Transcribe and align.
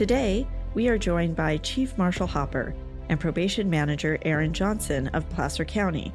Today, 0.00 0.46
we 0.72 0.88
are 0.88 0.96
joined 0.96 1.36
by 1.36 1.58
Chief 1.58 1.98
Marshall 1.98 2.26
Hopper 2.26 2.74
and 3.10 3.20
Probation 3.20 3.68
Manager 3.68 4.16
Aaron 4.22 4.54
Johnson 4.54 5.08
of 5.08 5.28
Placer 5.28 5.62
County 5.62 6.10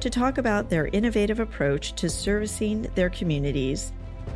to 0.00 0.10
talk 0.10 0.38
about 0.38 0.68
their 0.68 0.88
innovative 0.88 1.38
approach 1.38 1.92
to 1.92 2.10
servicing 2.10 2.90
their 2.96 3.08
communities 3.10 3.92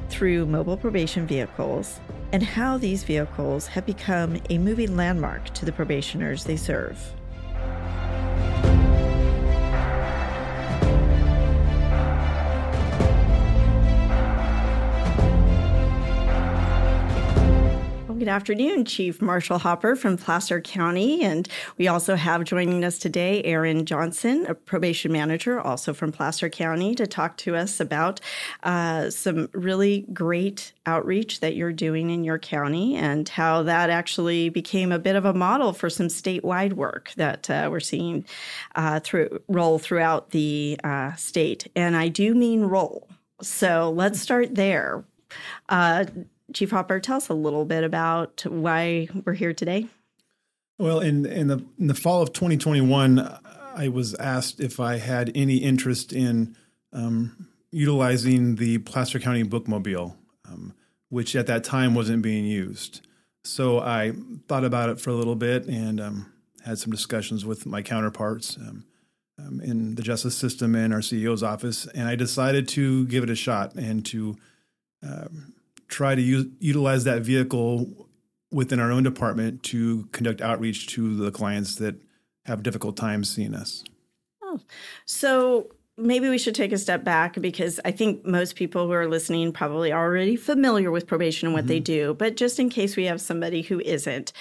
through 0.09 0.47
mobile 0.47 0.77
probation 0.77 1.27
vehicles 1.27 1.99
and 2.31 2.45
how 2.45 2.79
these 2.79 3.03
vehicles 3.03 3.67
have 3.67 3.85
become 3.87 4.41
a 4.51 4.59
moving 4.59 4.95
landmark 4.95 5.53
to 5.55 5.65
the 5.65 5.73
probationers 5.73 6.45
they 6.45 6.57
serve. 6.57 6.97
Good 18.23 18.29
afternoon, 18.29 18.85
Chief 18.85 19.21
Marshall 19.21 19.59
Hopper 19.59 19.97
from 19.97 20.17
Placer 20.17 20.61
County. 20.61 21.25
And 21.25 21.49
we 21.77 21.89
also 21.89 22.15
have 22.15 22.45
joining 22.45 22.85
us 22.85 22.97
today 22.97 23.43
Aaron 23.43 23.85
Johnson, 23.85 24.47
a 24.49 24.55
probation 24.55 25.11
manager, 25.11 25.61
also 25.61 25.93
from 25.93 26.13
Placer 26.13 26.49
County, 26.49 26.95
to 26.95 27.09
talk 27.09 27.37
to 27.39 27.57
us 27.57 27.81
about 27.81 28.21
uh, 28.63 29.11
some 29.11 29.49
really 29.55 30.07
great 30.13 30.73
outreach 30.87 31.41
that 31.41 31.57
you're 31.57 31.73
doing 31.73 32.11
in 32.11 32.23
your 32.23 32.39
county 32.39 32.95
and 32.95 33.29
how 33.29 33.65
that 33.65 33.91
actually 33.91 34.51
became 34.51 34.93
a 34.93 35.01
bit 35.01 35.17
of 35.17 35.25
a 35.25 35.35
model 35.35 35.73
for 35.73 35.91
some 35.91 36.07
statewide 36.07 36.75
work 36.75 37.11
that 37.17 37.51
uh, 37.51 37.67
we're 37.73 37.81
seeing 37.81 38.25
uh, 38.77 39.01
through 39.01 39.41
roll 39.49 39.81
throughout 39.81 40.31
the 40.31 40.79
uh, 40.85 41.13
state. 41.15 41.67
And 41.75 41.97
I 41.97 42.07
do 42.07 42.37
mean 42.37 42.67
roll. 42.67 43.09
So 43.41 43.91
let's 43.91 44.21
start 44.21 44.55
there. 44.55 45.03
Uh, 45.69 46.05
Chief 46.53 46.71
Hopper, 46.71 47.01
tell 47.01 47.17
us 47.17 47.29
a 47.29 47.35
little 47.35 47.65
bit 47.65 47.85
about 47.85 48.45
why 48.47 49.09
we're 49.25 49.35
here 49.35 49.53
today. 49.53 49.87
Well, 50.79 51.01
in 51.01 51.27
in 51.27 51.49
the 51.49 51.65
in 51.79 51.87
the 51.87 51.95
fall 51.95 52.23
of 52.23 52.33
2021, 52.33 53.39
I 53.75 53.89
was 53.89 54.15
asked 54.15 54.61
if 54.61 54.81
I 54.81 54.99
had 54.99 55.31
any 55.35 55.57
interest 55.57 56.13
in 56.13 56.57
um, 56.93 57.49
utilizing 57.71 58.57
the 58.57 58.79
Placer 58.79 59.19
County 59.19 59.45
Bookmobile, 59.45 60.15
um, 60.49 60.75
which 61.09 61.37
at 61.37 61.47
that 61.47 61.65
time 61.65 61.95
wasn't 61.95 62.23
being 62.23 62.45
used. 62.45 63.07
So 63.45 63.81
I 63.81 64.13
thought 64.49 64.65
about 64.65 64.89
it 64.91 65.01
for 65.01 65.11
a 65.11 65.15
little 65.15 65.35
bit 65.35 65.67
and 65.67 66.01
um, 66.01 66.33
had 66.65 66.79
some 66.79 66.93
discussions 66.93 67.45
with 67.45 67.67
my 67.67 67.83
counterparts 67.83 68.57
um, 68.57 68.85
um, 69.39 69.61
in 69.61 69.95
the 69.95 70.03
justice 70.03 70.37
system 70.37 70.75
and 70.75 70.93
our 70.93 71.01
CEO's 71.01 71.43
office, 71.43 71.87
and 71.87 72.09
I 72.09 72.15
decided 72.15 72.69
to 72.69 73.07
give 73.07 73.25
it 73.25 73.31
a 73.31 73.35
shot 73.35 73.75
and 73.75 74.05
to 74.07 74.37
um, 75.03 75.55
try 75.93 76.15
to 76.15 76.23
use, 76.23 76.47
utilize 76.59 77.05
that 77.05 77.23
vehicle 77.23 78.09
within 78.51 78.81
our 78.81 78.91
own 78.91 79.03
department 79.03 79.63
to 79.63 80.09
conduct 80.13 80.41
outreach 80.41 80.87
to 80.89 81.15
the 81.17 81.31
clients 81.31 81.77
that 81.77 81.95
have 82.47 82.63
difficult 82.63 82.97
times 82.97 83.31
seeing 83.31 83.55
us. 83.55 83.85
Oh, 84.43 84.59
so 85.07 85.71
maybe 85.97 86.29
we 86.29 86.39
should 86.39 86.55
take 86.55 86.73
a 86.73 86.79
step 86.79 87.05
back 87.05 87.41
because 87.41 87.79
I 87.85 87.91
think 87.93 88.25
most 88.25 88.57
people 88.57 88.87
who 88.87 88.93
are 88.93 89.07
listening 89.07 89.53
probably 89.53 89.93
already 89.93 90.37
familiar 90.37 90.91
with 90.91 91.07
probation 91.07 91.47
and 91.47 91.55
what 91.55 91.63
mm-hmm. 91.63 91.69
they 91.69 91.81
do. 91.81 92.15
But 92.15 92.37
just 92.37 92.59
in 92.59 92.69
case 92.69 92.97
we 92.97 93.05
have 93.05 93.21
somebody 93.21 93.63
who 93.63 93.81
isn't, 93.81 94.33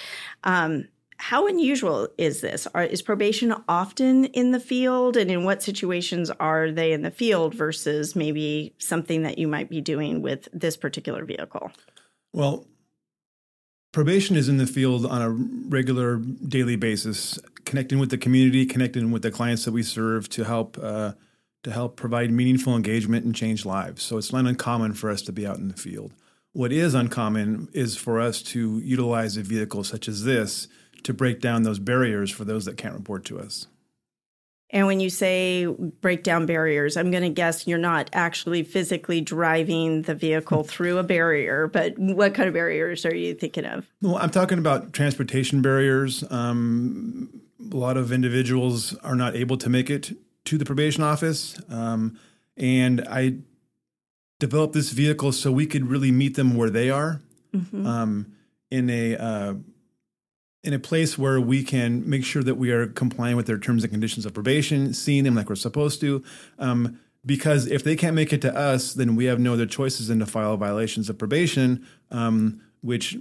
um, 0.44 0.88
how 1.22 1.46
unusual 1.46 2.08
is 2.18 2.40
this? 2.40 2.66
Are, 2.74 2.82
is 2.82 3.00
probation 3.00 3.54
often 3.68 4.24
in 4.24 4.50
the 4.50 4.58
field, 4.58 5.16
and 5.16 5.30
in 5.30 5.44
what 5.44 5.62
situations 5.62 6.32
are 6.40 6.72
they 6.72 6.92
in 6.92 7.02
the 7.02 7.12
field 7.12 7.54
versus 7.54 8.16
maybe 8.16 8.74
something 8.78 9.22
that 9.22 9.38
you 9.38 9.46
might 9.46 9.70
be 9.70 9.80
doing 9.80 10.20
with 10.20 10.48
this 10.52 10.76
particular 10.76 11.24
vehicle? 11.24 11.70
Well, 12.32 12.66
probation 13.92 14.34
is 14.34 14.48
in 14.48 14.56
the 14.56 14.66
field 14.66 15.06
on 15.06 15.22
a 15.22 15.30
regular 15.68 16.16
daily 16.16 16.74
basis, 16.74 17.38
connecting 17.64 18.00
with 18.00 18.10
the 18.10 18.18
community, 18.18 18.66
connecting 18.66 19.12
with 19.12 19.22
the 19.22 19.30
clients 19.30 19.64
that 19.64 19.72
we 19.72 19.84
serve 19.84 20.28
to 20.30 20.42
help 20.42 20.76
uh, 20.82 21.12
to 21.62 21.70
help 21.70 21.94
provide 21.94 22.32
meaningful 22.32 22.74
engagement 22.74 23.24
and 23.24 23.32
change 23.32 23.64
lives. 23.64 24.02
So 24.02 24.18
it's 24.18 24.32
not 24.32 24.46
uncommon 24.46 24.94
for 24.94 25.08
us 25.08 25.22
to 25.22 25.32
be 25.32 25.46
out 25.46 25.58
in 25.58 25.68
the 25.68 25.76
field. 25.76 26.14
What 26.50 26.72
is 26.72 26.94
uncommon 26.94 27.68
is 27.72 27.96
for 27.96 28.20
us 28.20 28.42
to 28.42 28.80
utilize 28.80 29.36
a 29.36 29.42
vehicle 29.42 29.84
such 29.84 30.08
as 30.08 30.24
this 30.24 30.66
to 31.04 31.14
break 31.14 31.40
down 31.40 31.62
those 31.62 31.78
barriers 31.78 32.30
for 32.30 32.44
those 32.44 32.64
that 32.64 32.76
can't 32.76 32.94
report 32.94 33.24
to 33.26 33.38
us. 33.38 33.66
And 34.72 34.86
when 34.86 35.00
you 35.00 35.10
say 35.10 35.66
break 35.66 36.22
down 36.22 36.46
barriers, 36.46 36.96
I'm 36.96 37.10
going 37.10 37.24
to 37.24 37.28
guess 37.28 37.66
you're 37.66 37.78
not 37.78 38.08
actually 38.14 38.62
physically 38.62 39.20
driving 39.20 40.02
the 40.02 40.14
vehicle 40.14 40.64
through 40.64 40.96
a 40.96 41.02
barrier, 41.02 41.66
but 41.66 41.98
what 41.98 42.34
kind 42.34 42.48
of 42.48 42.54
barriers 42.54 43.04
are 43.04 43.14
you 43.14 43.34
thinking 43.34 43.66
of? 43.66 43.86
Well, 44.00 44.16
I'm 44.16 44.30
talking 44.30 44.58
about 44.58 44.94
transportation 44.94 45.60
barriers. 45.60 46.24
Um, 46.30 47.42
a 47.70 47.76
lot 47.76 47.98
of 47.98 48.12
individuals 48.12 48.94
are 48.98 49.14
not 49.14 49.36
able 49.36 49.58
to 49.58 49.68
make 49.68 49.90
it 49.90 50.16
to 50.46 50.56
the 50.56 50.64
probation 50.64 51.02
office. 51.02 51.60
Um, 51.68 52.18
and 52.56 53.06
I 53.08 53.34
developed 54.40 54.72
this 54.72 54.90
vehicle 54.90 55.32
so 55.32 55.52
we 55.52 55.66
could 55.66 55.86
really 55.86 56.10
meet 56.10 56.34
them 56.34 56.56
where 56.56 56.70
they 56.70 56.88
are 56.88 57.20
mm-hmm. 57.54 57.86
um, 57.86 58.32
in 58.70 58.88
a 58.88 59.16
uh, 59.16 59.54
in 60.64 60.72
a 60.72 60.78
place 60.78 61.18
where 61.18 61.40
we 61.40 61.64
can 61.64 62.08
make 62.08 62.24
sure 62.24 62.42
that 62.42 62.54
we 62.54 62.70
are 62.70 62.86
complying 62.86 63.36
with 63.36 63.46
their 63.46 63.58
terms 63.58 63.82
and 63.82 63.92
conditions 63.92 64.24
of 64.24 64.32
probation, 64.32 64.94
seeing 64.94 65.24
them 65.24 65.34
like 65.34 65.48
we're 65.48 65.56
supposed 65.56 66.00
to. 66.00 66.22
Um, 66.58 67.00
because 67.24 67.66
if 67.66 67.84
they 67.84 67.96
can't 67.96 68.16
make 68.16 68.32
it 68.32 68.42
to 68.42 68.56
us, 68.56 68.94
then 68.94 69.16
we 69.16 69.26
have 69.26 69.38
no 69.38 69.52
other 69.54 69.66
choices 69.66 70.08
than 70.08 70.18
to 70.20 70.26
file 70.26 70.56
violations 70.56 71.08
of 71.08 71.18
probation, 71.18 71.86
um, 72.10 72.60
which 72.80 73.16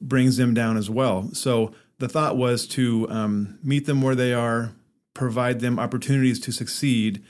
brings 0.00 0.36
them 0.36 0.54
down 0.54 0.76
as 0.76 0.88
well. 0.88 1.30
So 1.32 1.72
the 1.98 2.08
thought 2.08 2.36
was 2.36 2.66
to 2.68 3.06
um, 3.10 3.58
meet 3.62 3.86
them 3.86 4.02
where 4.02 4.14
they 4.14 4.32
are, 4.32 4.72
provide 5.14 5.60
them 5.60 5.78
opportunities 5.78 6.40
to 6.40 6.52
succeed 6.52 7.22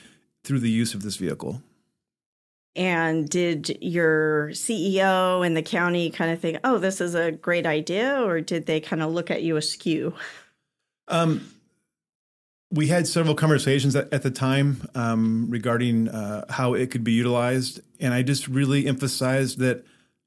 through 0.44 0.60
the 0.60 0.70
use 0.70 0.94
of 0.94 1.02
this 1.02 1.16
vehicle. 1.16 1.62
And 2.76 3.28
did 3.28 3.78
your 3.81 4.50
CEO 4.50 5.44
and 5.44 5.56
the 5.56 5.62
county 5.62 6.10
kind 6.10 6.31
of 6.31 6.41
think, 6.41 6.59
oh, 6.62 6.78
this 6.78 7.00
is 7.00 7.14
a 7.14 7.32
great 7.32 7.66
idea? 7.66 8.22
Or 8.22 8.41
did 8.41 8.66
they 8.66 8.81
kind 8.81 9.03
of 9.03 9.12
look 9.12 9.31
at 9.31 9.42
you 9.42 9.56
askew? 9.56 10.14
Um, 11.09 11.50
we 12.70 12.88
had 12.88 13.06
several 13.06 13.34
conversations 13.34 13.97
at, 13.97 14.12
at 14.12 14.22
the 14.22 14.31
time 14.31 14.88
um, 14.94 15.47
regarding 15.48 16.09
uh, 16.09 16.44
how 16.50 16.75
it 16.75 16.91
could 16.91 17.04
be 17.04 17.12
utilized. 17.12 17.81
And 18.00 18.12
I 18.12 18.22
just 18.22 18.48
really 18.48 18.86
emphasized 18.86 19.59
that 19.60 19.84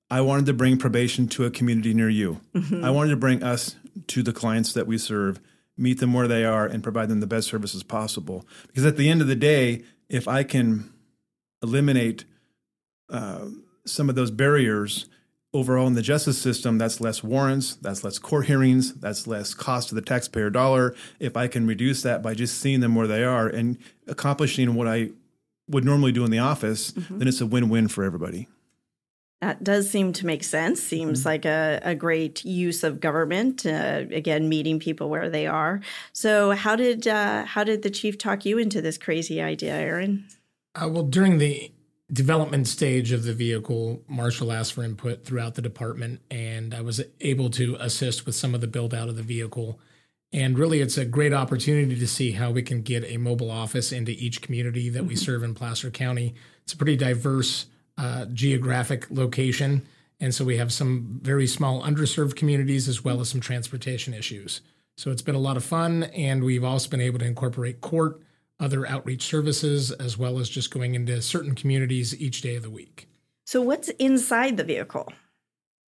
I 0.09 0.21
wanted 0.21 0.47
to 0.47 0.53
bring 0.53 0.77
probation 0.77 1.27
to 1.29 1.45
a 1.45 1.51
community 1.51 1.93
near 1.93 2.09
you. 2.09 2.41
Mm-hmm. 2.55 2.83
I 2.83 2.89
wanted 2.89 3.11
to 3.11 3.17
bring 3.17 3.43
us 3.43 3.75
to 4.07 4.23
the 4.23 4.33
clients 4.33 4.73
that 4.73 4.87
we 4.87 4.97
serve, 4.97 5.39
meet 5.77 5.99
them 5.99 6.13
where 6.13 6.27
they 6.27 6.45
are, 6.45 6.65
and 6.65 6.81
provide 6.81 7.09
them 7.09 7.19
the 7.19 7.27
best 7.27 7.47
services 7.47 7.83
possible. 7.83 8.47
Because 8.67 8.85
at 8.85 8.97
the 8.97 9.09
end 9.09 9.21
of 9.21 9.27
the 9.27 9.35
day, 9.35 9.83
if 10.07 10.27
I 10.27 10.43
can 10.43 10.91
eliminate 11.61 12.25
uh, 13.09 13.47
some 13.85 14.09
of 14.09 14.15
those 14.15 14.31
barriers 14.31 15.07
overall 15.53 15.87
in 15.87 15.93
the 15.93 16.01
justice 16.01 16.39
system, 16.39 16.77
that's 16.77 17.01
less 17.01 17.23
warrants, 17.23 17.75
that's 17.75 18.03
less 18.03 18.19
court 18.19 18.45
hearings, 18.45 18.93
that's 18.95 19.25
less 19.27 19.53
cost 19.53 19.89
to 19.89 19.95
the 19.95 20.01
taxpayer 20.01 20.49
dollar. 20.49 20.95
If 21.19 21.35
I 21.35 21.47
can 21.47 21.65
reduce 21.65 22.03
that 22.03 22.21
by 22.21 22.33
just 22.33 22.59
seeing 22.59 22.81
them 22.81 22.95
where 22.95 23.07
they 23.07 23.23
are 23.23 23.47
and 23.47 23.77
accomplishing 24.07 24.75
what 24.75 24.87
I 24.87 25.09
would 25.67 25.85
normally 25.85 26.11
do 26.11 26.23
in 26.25 26.31
the 26.31 26.39
office, 26.39 26.91
mm-hmm. 26.91 27.19
then 27.19 27.27
it's 27.27 27.41
a 27.41 27.45
win 27.45 27.69
win 27.69 27.87
for 27.87 28.03
everybody. 28.03 28.47
That 29.41 29.63
does 29.63 29.89
seem 29.89 30.11
to 30.13 30.25
make 30.25 30.43
sense. 30.43 30.83
Seems 30.83 31.19
mm-hmm. 31.19 31.29
like 31.29 31.45
a, 31.45 31.79
a 31.83 31.95
great 31.95 32.43
use 32.43 32.83
of 32.83 32.99
government. 32.99 33.65
Uh, 33.65 34.03
again, 34.11 34.49
meeting 34.49 34.79
people 34.79 35.09
where 35.09 35.29
they 35.29 35.47
are. 35.47 35.79
So, 36.11 36.51
how 36.51 36.75
did 36.75 37.07
uh, 37.07 37.45
how 37.45 37.63
did 37.63 37.81
the 37.83 37.89
chief 37.89 38.17
talk 38.17 38.45
you 38.45 38.57
into 38.57 38.81
this 38.81 38.97
crazy 38.97 39.41
idea, 39.41 39.73
Aaron? 39.73 40.25
Uh, 40.75 40.89
well, 40.89 41.03
during 41.03 41.37
the 41.37 41.71
development 42.11 42.67
stage 42.67 43.11
of 43.11 43.23
the 43.23 43.33
vehicle, 43.33 44.01
Marshall 44.07 44.51
asked 44.51 44.73
for 44.73 44.83
input 44.83 45.25
throughout 45.25 45.55
the 45.55 45.61
department, 45.61 46.21
and 46.31 46.73
I 46.73 46.81
was 46.81 47.01
able 47.21 47.49
to 47.51 47.75
assist 47.79 48.25
with 48.25 48.35
some 48.35 48.55
of 48.55 48.61
the 48.61 48.67
build 48.67 48.93
out 48.93 49.09
of 49.09 49.15
the 49.15 49.23
vehicle. 49.23 49.79
And 50.31 50.57
really, 50.57 50.81
it's 50.81 50.97
a 50.97 51.05
great 51.05 51.33
opportunity 51.33 51.97
to 51.97 52.07
see 52.07 52.31
how 52.31 52.51
we 52.51 52.61
can 52.61 52.81
get 52.81 53.03
a 53.03 53.17
mobile 53.17 53.51
office 53.51 53.91
into 53.91 54.11
each 54.11 54.41
community 54.41 54.89
that 54.89 54.99
mm-hmm. 54.99 55.09
we 55.09 55.15
serve 55.15 55.43
in 55.43 55.53
Placer 55.55 55.89
County. 55.91 56.35
It's 56.63 56.73
a 56.73 56.77
pretty 56.77 56.95
diverse 56.95 57.67
uh, 57.97 58.25
geographic 58.25 59.07
location. 59.09 59.85
And 60.19 60.33
so 60.33 60.45
we 60.45 60.57
have 60.57 60.73
some 60.73 61.19
very 61.21 61.47
small 61.47 61.81
underserved 61.81 62.35
communities 62.35 62.87
as 62.87 63.03
well 63.03 63.21
as 63.21 63.29
some 63.29 63.41
transportation 63.41 64.13
issues. 64.13 64.61
So 64.97 65.11
it's 65.11 65.21
been 65.21 65.35
a 65.35 65.39
lot 65.39 65.57
of 65.57 65.63
fun. 65.63 66.03
And 66.03 66.43
we've 66.43 66.63
also 66.63 66.89
been 66.89 67.01
able 67.01 67.19
to 67.19 67.25
incorporate 67.25 67.81
court 67.81 68.21
other 68.59 68.87
outreach 68.87 69.23
services, 69.23 69.91
as 69.91 70.17
well 70.17 70.39
as 70.39 70.49
just 70.49 70.71
going 70.71 70.95
into 70.95 71.21
certain 71.21 71.55
communities 71.55 72.19
each 72.19 72.41
day 72.41 72.55
of 72.55 72.63
the 72.63 72.69
week. 72.69 73.07
So, 73.45 73.61
what's 73.61 73.89
inside 73.89 74.57
the 74.57 74.63
vehicle? 74.63 75.11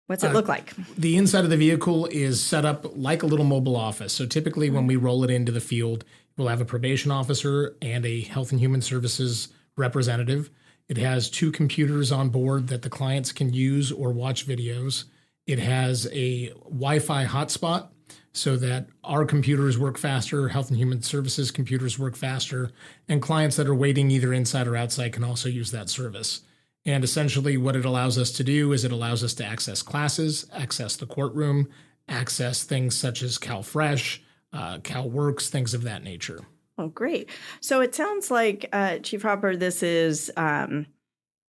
What's 0.07 0.23
it 0.23 0.31
uh, 0.31 0.35
look 0.35 0.49
like? 0.49 0.75
The 0.97 1.17
inside 1.17 1.45
of 1.45 1.51
the 1.51 1.57
vehicle 1.57 2.07
is 2.07 2.43
set 2.43 2.65
up 2.65 2.87
like 2.97 3.23
a 3.23 3.27
little 3.27 3.45
mobile 3.45 3.77
office. 3.77 4.13
So, 4.13 4.27
typically, 4.27 4.71
when 4.71 4.87
we 4.87 4.97
roll 4.97 5.25
it 5.25 5.31
into 5.31 5.53
the 5.53 5.61
field, 5.61 6.05
we'll 6.37 6.49
have 6.49 6.61
a 6.61 6.67
probation 6.67 7.11
officer 7.11 7.77
and 7.81 8.05
a 8.05 8.21
health 8.21 8.51
and 8.51 8.61
human 8.61 8.83
services 8.83 9.49
representative. 9.77 10.51
It 10.89 10.99
has 10.99 11.29
two 11.29 11.51
computers 11.51 12.13
on 12.13 12.29
board 12.29 12.69
that 12.69 12.83
the 12.83 12.91
clients 12.91 13.33
can 13.33 13.53
use 13.53 13.91
or 13.91 14.13
watch 14.13 14.47
videos. 14.47 15.05
It 15.47 15.59
has 15.59 16.09
a 16.13 16.51
Wi 16.65 16.99
Fi 16.99 17.25
hotspot 17.25 17.89
so 18.37 18.55
that 18.57 18.87
our 19.03 19.25
computers 19.25 19.79
work 19.79 19.97
faster, 19.97 20.49
Health 20.49 20.69
and 20.69 20.79
Human 20.79 21.03
Services 21.03 21.51
computers 21.51 21.99
work 21.99 22.15
faster, 22.15 22.71
and 23.09 23.23
clients 23.23 23.57
that 23.57 23.67
are 23.67 23.75
waiting 23.75 24.11
either 24.11 24.33
inside 24.33 24.69
or 24.69 24.77
outside 24.77 25.15
can 25.15 25.25
also 25.25 25.49
use 25.49 25.71
that 25.71 25.89
service. 25.89 26.43
And 26.85 27.03
essentially, 27.03 27.57
what 27.57 27.77
it 27.77 27.87
allows 27.87 28.19
us 28.19 28.31
to 28.33 28.45
do 28.45 28.73
is 28.73 28.85
it 28.85 28.93
allows 28.93 29.25
us 29.25 29.33
to 29.35 29.45
access 29.45 29.81
classes, 29.81 30.47
access 30.53 30.97
the 30.97 31.07
courtroom, 31.07 31.69
access 32.09 32.63
things 32.63 32.97
such 32.97 33.23
as 33.23 33.39
CalFresh, 33.39 34.21
uh, 34.53 34.79
CalWorks, 34.79 35.49
things 35.49 35.73
of 35.73 35.83
that 35.85 36.05
nature. 36.05 36.41
Oh, 36.79 36.89
great! 36.89 37.31
So 37.61 37.81
it 37.81 37.95
sounds 37.95 38.31
like 38.31 38.69
uh, 38.73 38.99
Chief 38.99 39.23
Hopper, 39.23 39.57
this 39.57 39.83
is 39.83 40.31
um, 40.37 40.87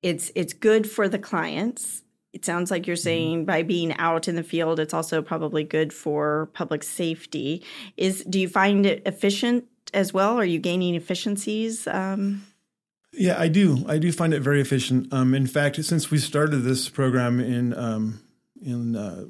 it's 0.01 0.31
it's 0.35 0.53
good 0.53 0.89
for 0.89 1.09
the 1.09 1.19
clients. 1.19 2.03
It 2.37 2.45
sounds 2.45 2.69
like 2.69 2.85
you're 2.85 2.95
mm-hmm. 2.95 3.03
saying 3.03 3.45
by 3.45 3.63
being 3.63 3.97
out 3.97 4.27
in 4.27 4.35
the 4.35 4.43
field, 4.43 4.79
it's 4.79 4.93
also 4.93 5.23
probably 5.23 5.63
good 5.63 5.91
for 5.91 6.49
public 6.53 6.83
safety. 6.83 7.63
Is 7.97 8.23
do 8.25 8.39
you 8.39 8.47
find 8.47 8.85
it 8.85 9.01
efficient 9.07 9.65
as 9.91 10.13
well? 10.13 10.37
Are 10.37 10.45
you 10.45 10.59
gaining 10.59 10.93
efficiencies? 10.93 11.87
Um, 11.87 12.45
yeah, 13.11 13.39
I 13.39 13.47
do. 13.47 13.83
I 13.87 13.97
do 13.97 14.11
find 14.11 14.35
it 14.35 14.41
very 14.41 14.61
efficient. 14.61 15.11
Um, 15.11 15.33
in 15.33 15.47
fact, 15.47 15.83
since 15.83 16.11
we 16.11 16.19
started 16.19 16.57
this 16.57 16.89
program 16.89 17.39
in 17.39 17.73
um, 17.73 18.21
in 18.61 18.95
uh, 18.95 19.21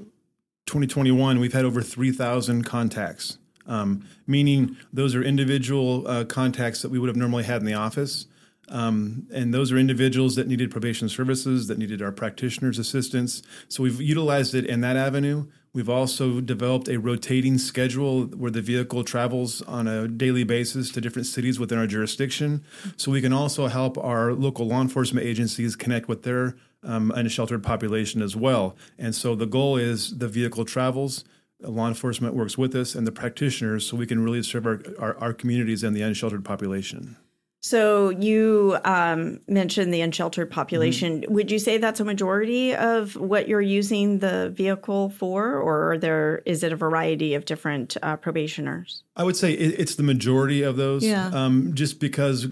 2021, 0.65 1.39
we've 1.39 1.53
had 1.53 1.63
over 1.63 1.81
3,000 1.81 2.63
contacts, 2.63 3.37
um, 3.67 4.05
meaning 4.27 4.75
those 4.91 5.15
are 5.15 5.23
individual 5.23 6.05
uh, 6.09 6.25
contacts 6.25 6.81
that 6.81 6.91
we 6.91 6.99
would 6.99 7.07
have 7.07 7.15
normally 7.15 7.45
had 7.45 7.61
in 7.61 7.65
the 7.65 7.73
office. 7.73 8.25
Um, 8.69 9.27
and 9.33 9.53
those 9.53 9.71
are 9.71 9.77
individuals 9.77 10.35
that 10.35 10.47
needed 10.47 10.71
probation 10.71 11.07
services, 11.09 11.67
that 11.67 11.77
needed 11.77 12.01
our 12.01 12.11
practitioners' 12.11 12.79
assistance. 12.79 13.41
So 13.69 13.83
we've 13.83 14.01
utilized 14.01 14.53
it 14.53 14.65
in 14.65 14.81
that 14.81 14.97
avenue. 14.97 15.47
We've 15.73 15.89
also 15.89 16.41
developed 16.41 16.89
a 16.89 16.97
rotating 16.97 17.57
schedule 17.59 18.25
where 18.25 18.51
the 18.51 18.61
vehicle 18.61 19.03
travels 19.03 19.61
on 19.61 19.87
a 19.87 20.07
daily 20.07 20.43
basis 20.43 20.91
to 20.91 21.01
different 21.01 21.27
cities 21.27 21.59
within 21.59 21.77
our 21.77 21.87
jurisdiction. 21.87 22.63
So 22.95 23.11
we 23.11 23.21
can 23.21 23.31
also 23.31 23.67
help 23.67 23.97
our 23.97 24.33
local 24.33 24.67
law 24.67 24.81
enforcement 24.81 25.25
agencies 25.25 25.75
connect 25.75 26.07
with 26.07 26.23
their 26.23 26.55
um, 26.83 27.11
unsheltered 27.11 27.63
population 27.63 28.21
as 28.21 28.35
well. 28.35 28.75
And 28.97 29.13
so 29.13 29.35
the 29.35 29.45
goal 29.45 29.77
is 29.77 30.17
the 30.17 30.27
vehicle 30.27 30.65
travels, 30.65 31.23
law 31.61 31.87
enforcement 31.87 32.33
works 32.33 32.57
with 32.57 32.75
us, 32.75 32.95
and 32.95 33.05
the 33.05 33.11
practitioners 33.11 33.85
so 33.85 33.97
we 33.97 34.07
can 34.07 34.23
really 34.23 34.43
serve 34.43 34.65
our, 34.65 34.81
our, 34.97 35.17
our 35.17 35.33
communities 35.33 35.83
and 35.83 35.95
the 35.95 36.01
unsheltered 36.01 36.43
population. 36.43 37.17
So 37.59 38.09
you 38.09 38.77
um, 38.85 39.39
mentioned 39.47 39.93
the 39.93 40.01
unsheltered 40.01 40.51
population. 40.51 41.21
Mm-hmm. 41.21 41.33
Would 41.33 41.51
you 41.51 41.59
say 41.59 41.77
that's 41.77 41.99
a 41.99 42.05
majority 42.05 42.75
of 42.75 43.15
what 43.15 43.47
you're 43.47 43.61
using 43.61 44.19
the 44.19 44.51
vehicle 44.51 45.09
for, 45.09 45.55
or 45.55 45.97
there 45.97 46.43
is 46.45 46.63
it 46.63 46.71
a 46.71 46.75
variety 46.75 47.33
of 47.33 47.45
different 47.45 47.97
uh, 48.03 48.15
probationers? 48.17 49.03
I 49.15 49.23
would 49.23 49.35
say 49.35 49.53
it, 49.53 49.79
it's 49.79 49.95
the 49.95 50.03
majority 50.03 50.61
of 50.61 50.77
those. 50.77 51.03
Yeah. 51.03 51.29
Um, 51.33 51.73
just 51.73 51.99
because, 51.99 52.43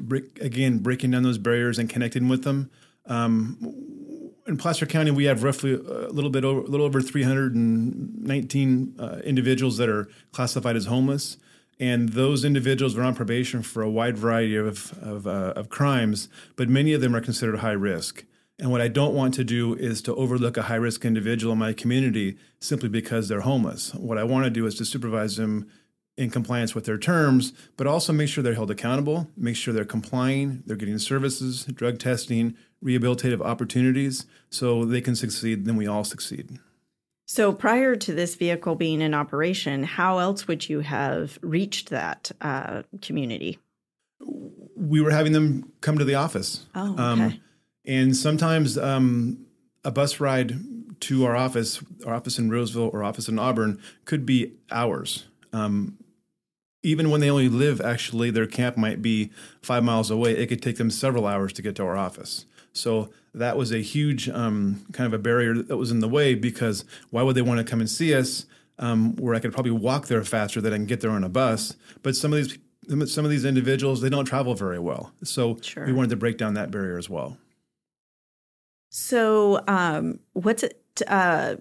again, 0.41 0.79
breaking 0.79 1.11
down 1.11 1.23
those 1.23 1.37
barriers 1.37 1.77
and 1.77 1.89
connecting 1.89 2.27
with 2.27 2.43
them. 2.43 2.71
Um, 3.05 4.31
in 4.47 4.57
Placer 4.57 4.85
County, 4.85 5.11
we 5.11 5.25
have 5.25 5.43
roughly 5.43 5.73
a 5.73 6.09
little 6.09 6.29
bit 6.29 6.43
over, 6.43 6.61
a 6.61 6.65
little 6.65 6.85
over 6.85 7.01
319 7.01 8.95
uh, 8.99 9.21
individuals 9.23 9.77
that 9.77 9.89
are 9.89 10.07
classified 10.31 10.75
as 10.75 10.85
homeless 10.85 11.37
and 11.79 12.09
those 12.09 12.45
individuals 12.45 12.97
are 12.97 13.03
on 13.03 13.15
probation 13.15 13.61
for 13.61 13.81
a 13.81 13.89
wide 13.89 14.17
variety 14.17 14.55
of 14.55 14.97
of, 15.01 15.27
uh, 15.27 15.53
of, 15.55 15.69
crimes, 15.69 16.29
but 16.55 16.69
many 16.69 16.93
of 16.93 17.01
them 17.01 17.15
are 17.15 17.21
considered 17.21 17.59
high 17.59 17.71
risk. 17.71 18.25
And 18.57 18.71
what 18.71 18.81
I 18.81 18.87
don't 18.87 19.13
want 19.13 19.33
to 19.33 19.43
do 19.43 19.73
is 19.75 20.01
to 20.03 20.15
overlook 20.15 20.55
a 20.55 20.63
high 20.63 20.75
risk 20.75 21.03
individual 21.03 21.53
in 21.53 21.59
my 21.59 21.73
community 21.73 22.37
simply 22.59 22.87
because 22.87 23.27
they're 23.27 23.41
homeless. 23.41 23.93
What 23.93 24.17
I 24.17 24.23
want 24.23 24.45
to 24.45 24.49
do 24.49 24.65
is 24.65 24.75
to 24.75 24.85
supervise 24.85 25.35
them 25.35 25.69
in 26.17 26.29
compliance 26.29 26.73
with 26.73 26.85
their 26.85 26.97
terms, 26.97 27.51
but 27.75 27.87
also 27.87 28.13
make 28.13 28.29
sure 28.29 28.41
they're 28.41 28.53
held 28.53 28.71
accountable, 28.71 29.29
make 29.35 29.57
sure 29.57 29.73
they're 29.73 29.83
complying, 29.83 30.63
they're 30.65 30.77
getting 30.77 30.97
services, 30.97 31.65
drug 31.65 31.99
testing, 31.99 32.55
rehabilitative 32.83 33.41
opportunities, 33.41 34.25
so 34.49 34.85
they 34.85 35.01
can 35.01 35.15
succeed. 35.15 35.65
Then 35.65 35.75
we 35.75 35.87
all 35.87 36.05
succeed. 36.05 36.59
So 37.25 37.51
prior 37.51 37.95
to 37.95 38.13
this 38.13 38.35
vehicle 38.35 38.75
being 38.75 39.01
in 39.01 39.13
operation, 39.13 39.83
how 39.83 40.19
else 40.19 40.47
would 40.47 40.69
you 40.69 40.81
have 40.81 41.39
reached 41.41 41.89
that 41.89 42.31
uh, 42.39 42.83
community? 43.01 43.59
We 44.75 45.01
were 45.01 45.11
having 45.11 45.33
them 45.33 45.71
come 45.81 45.97
to 45.97 46.05
the 46.05 46.15
office. 46.15 46.65
Oh, 46.75 46.93
okay. 46.93 47.01
Um, 47.01 47.41
and 47.85 48.15
sometimes 48.15 48.77
um, 48.77 49.45
a 49.83 49.91
bus 49.91 50.19
ride 50.19 50.55
to 51.01 51.25
our 51.25 51.35
office, 51.35 51.83
our 52.05 52.13
office 52.13 52.37
in 52.37 52.49
Roseville 52.49 52.89
or 52.93 53.03
office 53.03 53.27
in 53.27 53.39
Auburn, 53.39 53.81
could 54.05 54.25
be 54.25 54.53
hours. 54.71 55.25
Um, 55.51 55.97
even 56.83 57.09
when 57.09 57.21
they 57.21 57.31
only 57.31 57.49
live, 57.49 57.81
actually, 57.81 58.29
their 58.29 58.45
camp 58.45 58.77
might 58.77 59.01
be 59.01 59.31
five 59.61 59.83
miles 59.83 60.11
away. 60.11 60.37
It 60.37 60.47
could 60.47 60.61
take 60.61 60.77
them 60.77 60.91
several 60.91 61.25
hours 61.25 61.51
to 61.53 61.63
get 61.63 61.75
to 61.77 61.83
our 61.83 61.97
office. 61.97 62.45
So 62.73 63.09
that 63.35 63.57
was 63.57 63.71
a 63.71 63.79
huge 63.79 64.29
um, 64.29 64.85
kind 64.93 65.05
of 65.05 65.13
a 65.13 65.21
barrier 65.21 65.53
that 65.53 65.77
was 65.77 65.91
in 65.91 65.99
the 65.99 66.07
way 66.07 66.35
because 66.35 66.85
why 67.09 67.21
would 67.21 67.35
they 67.35 67.41
want 67.41 67.59
to 67.59 67.63
come 67.63 67.79
and 67.79 67.89
see 67.89 68.13
us 68.13 68.45
um, 68.79 69.15
where 69.17 69.35
I 69.35 69.39
could 69.39 69.53
probably 69.53 69.71
walk 69.71 70.07
there 70.07 70.23
faster 70.23 70.61
than 70.61 70.73
I 70.73 70.77
can 70.77 70.85
get 70.85 71.01
there 71.01 71.11
on 71.11 71.23
a 71.23 71.29
bus? 71.29 71.75
But 72.01 72.15
some 72.15 72.33
of 72.33 72.37
these 72.37 72.57
some 73.11 73.25
of 73.25 73.31
these 73.31 73.45
individuals 73.45 74.01
they 74.01 74.09
don't 74.09 74.25
travel 74.25 74.53
very 74.53 74.79
well, 74.79 75.11
so 75.23 75.57
sure. 75.61 75.85
we 75.85 75.93
wanted 75.93 76.11
to 76.11 76.15
break 76.15 76.37
down 76.37 76.53
that 76.53 76.71
barrier 76.71 76.97
as 76.97 77.09
well. 77.09 77.37
So, 78.89 79.61
um, 79.67 80.19
what's 80.33 80.63
it? 80.63 80.81
Uh, 81.07 81.55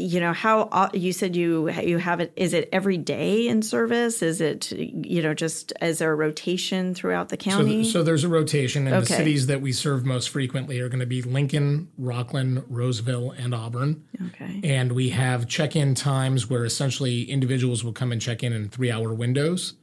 you 0.00 0.20
know 0.20 0.32
how 0.32 0.90
you 0.94 1.12
said 1.12 1.36
you 1.36 1.70
you 1.70 1.98
have 1.98 2.20
it 2.20 2.32
is 2.36 2.54
it 2.54 2.68
every 2.72 2.96
day 2.96 3.46
in 3.46 3.62
service? 3.62 4.22
Is 4.22 4.40
it 4.40 4.72
you 4.72 5.22
know 5.22 5.34
just 5.34 5.72
as 5.80 5.98
there 5.98 6.12
a 6.12 6.14
rotation 6.14 6.94
throughout 6.94 7.28
the 7.28 7.36
county? 7.36 7.84
so, 7.84 7.90
so 7.90 8.02
there's 8.02 8.24
a 8.24 8.28
rotation 8.28 8.86
and 8.86 8.96
okay. 8.96 9.04
the 9.04 9.14
cities 9.14 9.46
that 9.46 9.60
we 9.60 9.72
serve 9.72 10.04
most 10.04 10.30
frequently 10.30 10.80
are 10.80 10.88
going 10.88 11.00
to 11.00 11.06
be 11.06 11.22
lincoln 11.22 11.88
rocklin 12.00 12.64
roseville 12.68 13.32
and 13.32 13.54
auburn. 13.54 14.04
Okay. 14.28 14.60
And 14.64 14.92
we 14.92 15.10
have 15.10 15.46
check-in 15.46 15.94
times 15.94 16.48
where 16.48 16.64
essentially 16.64 17.24
individuals 17.24 17.84
will 17.84 17.92
come 17.92 18.12
and 18.12 18.20
check 18.20 18.42
in 18.42 18.52
in 18.52 18.68
three 18.68 18.90
hour 18.90 19.12
windows. 19.12 19.74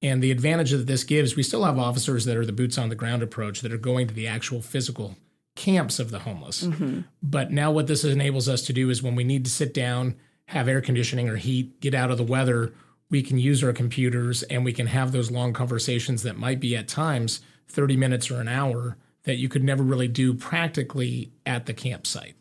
And 0.00 0.22
the 0.22 0.30
advantage 0.30 0.70
that 0.70 0.86
this 0.86 1.04
gives 1.04 1.36
we 1.36 1.42
still 1.42 1.64
have 1.64 1.78
officers 1.78 2.24
that 2.24 2.36
are 2.36 2.46
the 2.46 2.52
boots 2.52 2.78
on 2.78 2.88
the 2.88 2.94
ground 2.94 3.22
approach 3.22 3.60
that 3.60 3.72
are 3.72 3.78
going 3.78 4.06
to 4.06 4.14
the 4.14 4.28
actual 4.28 4.62
physical 4.62 5.16
camps 5.58 5.98
of 5.98 6.10
the 6.10 6.20
homeless. 6.20 6.64
Mm-hmm. 6.64 7.00
But 7.20 7.50
now, 7.50 7.72
what 7.72 7.88
this 7.88 8.04
enables 8.04 8.48
us 8.48 8.62
to 8.62 8.72
do 8.72 8.90
is 8.90 9.02
when 9.02 9.16
we 9.16 9.24
need 9.24 9.44
to 9.44 9.50
sit 9.50 9.74
down, 9.74 10.14
have 10.46 10.68
air 10.68 10.80
conditioning 10.80 11.28
or 11.28 11.36
heat, 11.36 11.80
get 11.80 11.94
out 11.94 12.12
of 12.12 12.16
the 12.16 12.22
weather, 12.22 12.72
we 13.10 13.22
can 13.22 13.38
use 13.38 13.64
our 13.64 13.72
computers 13.72 14.44
and 14.44 14.64
we 14.64 14.72
can 14.72 14.86
have 14.86 15.10
those 15.10 15.30
long 15.32 15.52
conversations 15.52 16.22
that 16.22 16.38
might 16.38 16.60
be 16.60 16.76
at 16.76 16.86
times 16.86 17.40
30 17.66 17.96
minutes 17.96 18.30
or 18.30 18.40
an 18.40 18.48
hour 18.48 18.96
that 19.24 19.36
you 19.36 19.48
could 19.48 19.64
never 19.64 19.82
really 19.82 20.08
do 20.08 20.32
practically 20.32 21.32
at 21.44 21.66
the 21.66 21.74
campsite. 21.74 22.36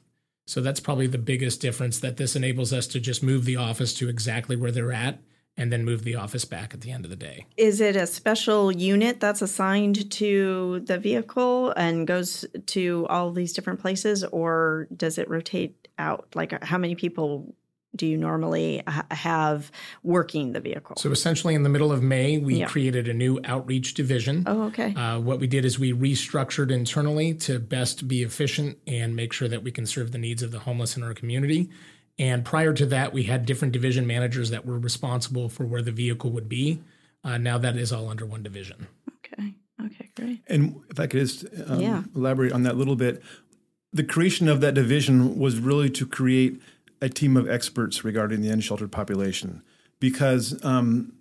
So 0.46 0.62
that's 0.62 0.80
probably 0.80 1.08
the 1.08 1.18
biggest 1.18 1.60
difference 1.60 2.00
that 2.00 2.18
this 2.18 2.36
enables 2.36 2.72
us 2.72 2.86
to 2.88 3.00
just 3.00 3.24
move 3.24 3.46
the 3.46 3.58
office 3.58 3.94
to 3.96 4.10
exactly 4.10 4.56
where 4.56 4.72
they're 4.72 4.94
at 4.94 5.20
and 5.58 5.72
then 5.72 5.84
move 5.84 6.04
the 6.04 6.16
office 6.16 6.46
back 6.46 6.74
at 6.74 6.82
the 6.82 6.92
end 6.92 7.04
of 7.04 7.10
the 7.10 7.16
day. 7.16 7.46
Is 7.58 7.82
it 7.82 7.96
a 7.96 8.06
special 8.06 8.72
unit 8.72 9.20
that's 9.20 9.42
assigned 9.42 10.10
to 10.12 10.82
the 10.82 10.98
vehicle 10.98 11.72
and 11.72 12.06
goes 12.06 12.46
to 12.68 13.08
all 13.10 13.32
these 13.32 13.54
different 13.54 13.80
places, 13.80 14.24
or 14.26 14.88
does 14.96 15.18
it 15.18 15.30
rotate 15.30 15.88
out? 15.98 16.28
Like, 16.36 16.64
how 16.64 16.78
many 16.78 16.96
people 16.96 17.56
do 17.96 18.06
you 18.06 18.18
normally 18.18 18.84
have 19.10 19.72
working 20.04 20.52
the 20.52 20.60
vehicle? 20.60 20.96
So 20.98 21.12
essentially, 21.12 21.56
in 21.56 21.64
the 21.64 21.70
middle 21.70 21.92
of 21.92 22.04
May, 22.04 22.38
we 22.38 22.58
yeah. 22.58 22.68
created 22.68 23.08
a 23.08 23.14
new 23.14 23.40
outreach 23.44 23.96
division. 23.96 24.44
Oh, 24.46 24.64
okay. 24.64 24.94
Uh, 24.94 25.20
what 25.20 25.40
we 25.40 25.48
did 25.48 25.66
is 25.66 25.80
we 25.80 25.94
restructured 25.94 26.70
internally 26.70 27.34
to 27.36 27.60
best 27.60 28.08
be 28.08 28.22
efficient 28.22 28.78
and 28.86 29.16
make 29.16 29.34
sure 29.34 29.48
that 29.48 29.64
we 29.64 29.72
can 29.72 29.86
serve 29.88 30.12
the 30.12 30.20
needs 30.20 30.44
of 30.44 30.52
the 30.52 30.60
homeless 30.60 30.96
in 30.96 31.02
our 31.04 31.16
community. 31.16 31.70
And 32.20 32.44
prior 32.44 32.74
to 32.74 32.86
that, 32.88 33.14
we 33.14 33.24
had 33.24 33.46
different 33.46 33.74
division 33.74 34.08
managers 34.08 34.50
that 34.50 34.66
were 34.66 34.80
responsible 34.80 35.50
for 35.50 35.66
where 35.66 35.82
the 35.82 35.92
vehicle 35.92 36.32
would 36.32 36.50
be. 36.50 36.82
Uh, 37.24 37.38
now 37.38 37.58
that 37.58 37.76
is 37.78 37.92
all 37.92 38.10
under 38.10 38.26
one 38.26 38.42
division. 38.42 38.88
Okay. 39.18 39.54
Okay, 39.86 40.10
great. 40.16 40.42
And 40.48 40.82
if 40.90 41.00
I 41.00 41.08
could 41.08 41.20
just 41.20 41.46
um, 41.68 41.80
yeah. 41.80 42.04
elaborate 42.16 42.52
on 42.52 42.64
that 42.64 42.74
a 42.74 42.78
little 42.78 42.96
bit, 42.96 43.22
the 43.94 44.04
creation 44.04 44.48
of 44.48 44.62
that 44.62 44.74
division 44.74 45.38
was 45.38 45.60
really 45.60 45.90
to 45.92 46.06
create 46.06 46.60
a 47.02 47.10
team 47.10 47.38
of 47.38 47.48
experts 47.50 48.04
regarding 48.04 48.42
the 48.42 48.50
unsheltered 48.50 48.92
population 48.92 49.62
because 50.00 50.64
um, 50.66 51.14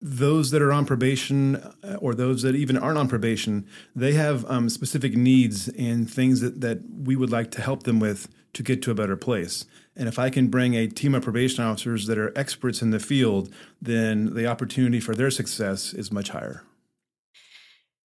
those 0.00 0.50
that 0.52 0.62
are 0.62 0.72
on 0.72 0.86
probation 0.86 1.56
uh, 1.56 1.96
or 2.00 2.14
those 2.14 2.42
that 2.42 2.54
even 2.54 2.76
aren't 2.76 2.98
on 2.98 3.08
probation, 3.08 3.66
they 3.96 4.12
have 4.12 4.48
um, 4.50 4.68
specific 4.68 5.16
needs 5.16 5.68
and 5.70 6.10
things 6.10 6.40
that, 6.40 6.60
that 6.60 6.78
we 7.02 7.16
would 7.16 7.30
like 7.30 7.50
to 7.50 7.60
help 7.60 7.82
them 7.82 7.98
with 7.98 8.28
to 8.52 8.62
get 8.62 8.82
to 8.82 8.90
a 8.90 8.94
better 8.94 9.16
place. 9.16 9.64
And 9.98 10.08
if 10.08 10.18
I 10.18 10.30
can 10.30 10.46
bring 10.48 10.74
a 10.74 10.86
team 10.86 11.14
of 11.14 11.22
probation 11.24 11.64
officers 11.64 12.06
that 12.06 12.16
are 12.18 12.32
experts 12.38 12.80
in 12.80 12.90
the 12.90 13.00
field, 13.00 13.52
then 13.82 14.32
the 14.34 14.46
opportunity 14.46 15.00
for 15.00 15.14
their 15.14 15.30
success 15.30 15.92
is 15.92 16.12
much 16.12 16.30
higher. 16.30 16.62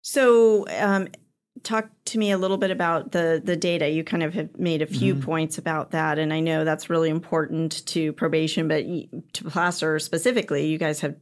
So, 0.02 0.66
um, 0.80 1.08
talk 1.64 1.90
to 2.06 2.18
me 2.18 2.32
a 2.32 2.38
little 2.38 2.58
bit 2.58 2.72
about 2.72 3.12
the 3.12 3.42
the 3.44 3.58
data. 3.58 3.90
You 3.90 4.04
kind 4.04 4.24
of 4.24 4.34
have 4.34 4.58
made 4.58 4.82
a 4.82 4.86
few 4.86 5.14
Mm-hmm. 5.16 5.24
points 5.24 5.58
about 5.58 5.92
that, 5.92 6.18
and 6.18 6.32
I 6.32 6.40
know 6.40 6.64
that's 6.64 6.90
really 6.90 7.10
important 7.10 7.86
to 7.88 8.14
probation, 8.14 8.68
but 8.70 8.86
to 9.34 9.44
Placer 9.44 10.00
specifically, 10.00 10.68
you 10.68 10.78
guys 10.78 11.02
have 11.02 11.16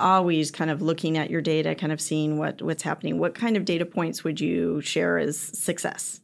always 0.00 0.50
kind 0.50 0.70
of 0.70 0.80
looking 0.80 1.18
at 1.18 1.28
your 1.28 1.42
data, 1.42 1.74
kind 1.74 1.92
of 1.92 2.00
seeing 2.00 2.38
what 2.38 2.62
what's 2.62 2.82
happening. 2.82 3.18
What 3.18 3.34
kind 3.34 3.56
of 3.56 3.64
data 3.66 3.84
points 3.84 4.24
would 4.24 4.40
you 4.40 4.80
share 4.80 5.18
as 5.18 5.38
success? 5.38 6.21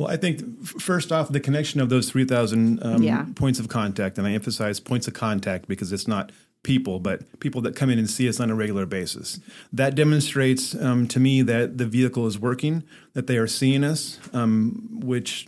Well, 0.00 0.08
I 0.08 0.16
think 0.16 0.64
first 0.64 1.12
off, 1.12 1.30
the 1.30 1.40
connection 1.40 1.78
of 1.78 1.90
those 1.90 2.08
3,000 2.08 2.82
um, 2.82 3.02
Yeah. 3.02 3.26
points 3.34 3.58
of 3.60 3.68
contact, 3.68 4.16
and 4.16 4.26
I 4.26 4.32
emphasize 4.32 4.80
points 4.80 5.06
of 5.06 5.12
contact 5.12 5.68
because 5.68 5.92
it's 5.92 6.08
not 6.08 6.32
people, 6.62 7.00
but 7.00 7.38
people 7.38 7.60
that 7.60 7.76
come 7.76 7.90
in 7.90 7.98
and 7.98 8.08
see 8.08 8.26
us 8.26 8.40
on 8.40 8.48
a 8.50 8.54
regular 8.54 8.86
basis. 8.86 9.40
That 9.74 9.94
demonstrates 9.94 10.74
um, 10.74 11.06
to 11.08 11.20
me 11.20 11.42
that 11.42 11.76
the 11.76 11.84
vehicle 11.84 12.26
is 12.26 12.38
working, 12.38 12.82
that 13.12 13.26
they 13.26 13.36
are 13.36 13.46
seeing 13.46 13.84
us, 13.84 14.18
um, 14.32 14.88
which 14.90 15.46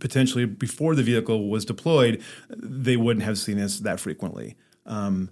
potentially 0.00 0.44
before 0.44 0.94
the 0.94 1.02
vehicle 1.02 1.48
was 1.48 1.64
deployed, 1.64 2.22
they 2.50 2.98
wouldn't 2.98 3.24
have 3.24 3.38
seen 3.38 3.58
us 3.58 3.78
that 3.80 4.00
frequently. 4.00 4.54
Um, 4.84 5.30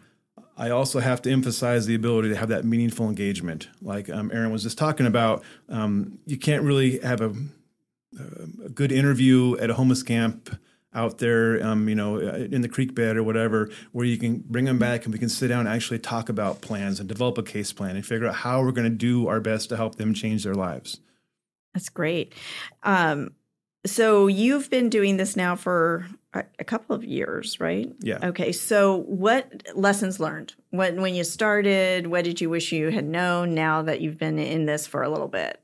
I 0.57 0.71
also 0.71 1.01
have 1.01 1.21
to 1.23 1.31
emphasize 1.31 1.85
the 1.85 1.95
ability 1.95 2.31
to 2.31 2.37
have 2.37 2.49
that 2.49 2.65
meaningful 2.65 3.11
engagement. 3.11 3.69
Like 3.83 4.09
um, 4.09 4.31
Aaron 4.33 4.51
was 4.51 4.63
just 4.63 4.79
talking 4.79 5.05
about, 5.05 5.45
um, 5.69 6.19
you 6.25 6.39
can't 6.39 6.63
really 6.63 7.01
have 7.01 7.21
a 7.21 7.35
a 8.65 8.69
good 8.69 8.93
interview 8.93 9.57
at 9.59 9.71
a 9.71 9.75
homeless 9.75 10.03
camp 10.03 10.59
out 10.95 11.19
there, 11.19 11.65
um, 11.65 11.89
you 11.89 11.95
know, 11.95 12.19
in 12.19 12.63
the 12.63 12.69
creek 12.69 12.95
bed 12.95 13.17
or 13.17 13.23
whatever, 13.23 13.71
where 13.93 14.07
you 14.07 14.17
can 14.17 14.43
bring 14.49 14.65
them 14.65 14.79
back 14.79 15.05
and 15.05 15.13
we 15.13 15.19
can 15.19 15.29
sit 15.29 15.49
down 15.49 15.61
and 15.61 15.69
actually 15.69 15.99
talk 15.99 16.29
about 16.29 16.63
plans 16.63 16.99
and 16.99 17.09
develop 17.09 17.37
a 17.37 17.43
case 17.43 17.73
plan 17.73 17.97
and 17.97 18.07
figure 18.07 18.27
out 18.27 18.35
how 18.37 18.63
we're 18.63 18.73
going 18.73 18.91
to 18.91 18.97
do 18.97 19.29
our 19.29 19.41
best 19.41 19.69
to 19.69 19.77
help 19.77 19.97
them 19.97 20.15
change 20.15 20.43
their 20.43 20.55
lives. 20.55 21.01
That's 21.75 21.91
great. 21.91 22.33
Um, 22.83 23.35
so 23.85 24.27
you've 24.27 24.71
been 24.71 24.89
doing 24.89 25.19
this 25.19 25.37
now 25.37 25.55
for 25.55 26.07
a, 26.33 26.45
a 26.59 26.65
couple 26.65 26.97
of 26.97 27.05
years, 27.05 27.61
right? 27.61 27.93
Yeah. 28.01 28.19
Okay. 28.23 28.53
So 28.53 29.03
what 29.03 29.63
lessons 29.75 30.19
learned? 30.19 30.55
What 30.71 30.95
when 30.97 31.15
you 31.15 31.25
started? 31.25 32.07
What 32.07 32.25
did 32.25 32.41
you 32.41 32.49
wish 32.49 32.73
you 32.73 32.91
had 32.91 33.05
known? 33.05 33.55
Now 33.55 33.83
that 33.83 34.01
you've 34.01 34.19
been 34.19 34.39
in 34.39 34.65
this 34.65 34.87
for 34.87 35.03
a 35.03 35.11
little 35.11 35.29
bit. 35.29 35.61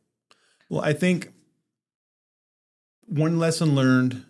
Well, 0.69 0.83
I 0.83 0.93
think 0.93 1.33
one 3.12 3.38
lesson 3.38 3.75
learned, 3.75 4.25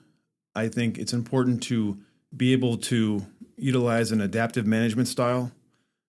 I 0.55 0.69
think 0.69 0.99
it's 0.99 1.13
important 1.13 1.63
to 1.65 1.99
be 2.37 2.53
able 2.53 2.77
to 2.79 3.25
utilize 3.57 4.11
an 4.11 4.21
adaptive 4.21 4.67
management 4.67 5.09
style. 5.09 5.53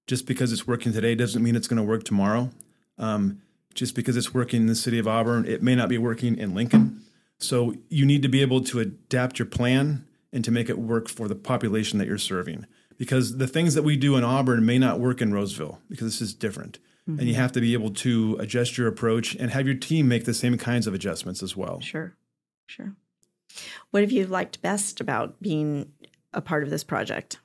Just 0.08 0.26
because 0.26 0.52
it's 0.52 0.68
working 0.68 0.92
today 0.92 1.16
doesn't 1.16 1.42
mean 1.42 1.56
it's 1.56 1.68
going 1.68 1.78
to 1.78 1.84
work 1.84 2.04
tomorrow. 2.04 2.50
Um, 2.98 3.42
just 3.74 3.96
because 3.96 4.18
it's 4.18 4.34
working 4.34 4.62
in 4.62 4.68
the 4.68 4.76
city 4.76 5.00
of 5.00 5.08
Auburn, 5.08 5.46
it 5.46 5.62
may 5.62 5.76
not 5.76 5.88
be 5.88 5.98
working 5.98 6.38
in 6.38 6.54
Lincoln. 6.54 7.02
So 7.40 7.76
you 7.90 8.06
need 8.06 8.22
to 8.24 8.28
be 8.28 8.42
able 8.42 8.62
to 8.62 8.80
adapt 8.80 9.40
your 9.40 9.46
plan 9.46 10.06
and 10.32 10.44
to 10.44 10.52
make 10.52 10.70
it 10.70 10.78
work 10.78 11.10
for 11.10 11.28
the 11.28 11.36
population 11.36 12.00
that 12.00 12.08
you're 12.08 12.18
serving. 12.18 12.66
Because 12.98 13.38
the 13.38 13.48
things 13.48 13.76
that 13.76 13.84
we 13.84 13.96
do 13.96 14.16
in 14.16 14.24
Auburn 14.24 14.66
may 14.66 14.78
not 14.78 15.00
work 15.00 15.22
in 15.22 15.34
Roseville 15.34 15.80
because 15.90 16.08
this 16.08 16.22
is 16.22 16.34
different. 16.34 16.80
And 17.06 17.28
you 17.28 17.36
have 17.36 17.52
to 17.52 17.60
be 17.60 17.74
able 17.74 17.90
to 17.96 18.38
adjust 18.40 18.78
your 18.78 18.88
approach 18.88 19.36
and 19.36 19.52
have 19.52 19.66
your 19.66 19.76
team 19.76 20.08
make 20.08 20.24
the 20.24 20.34
same 20.34 20.58
kinds 20.58 20.88
of 20.88 20.94
adjustments 20.94 21.44
as 21.44 21.56
well. 21.56 21.82
Sure. 21.82 22.16
Sure. 22.66 22.96
What 23.92 24.02
have 24.02 24.12
you 24.12 24.26
liked 24.26 24.62
best 24.62 25.00
about 25.00 25.42
being 25.42 25.92
a 26.34 26.42
part 26.42 26.64
of 26.64 26.70
this 26.70 26.84
project? 26.84 27.40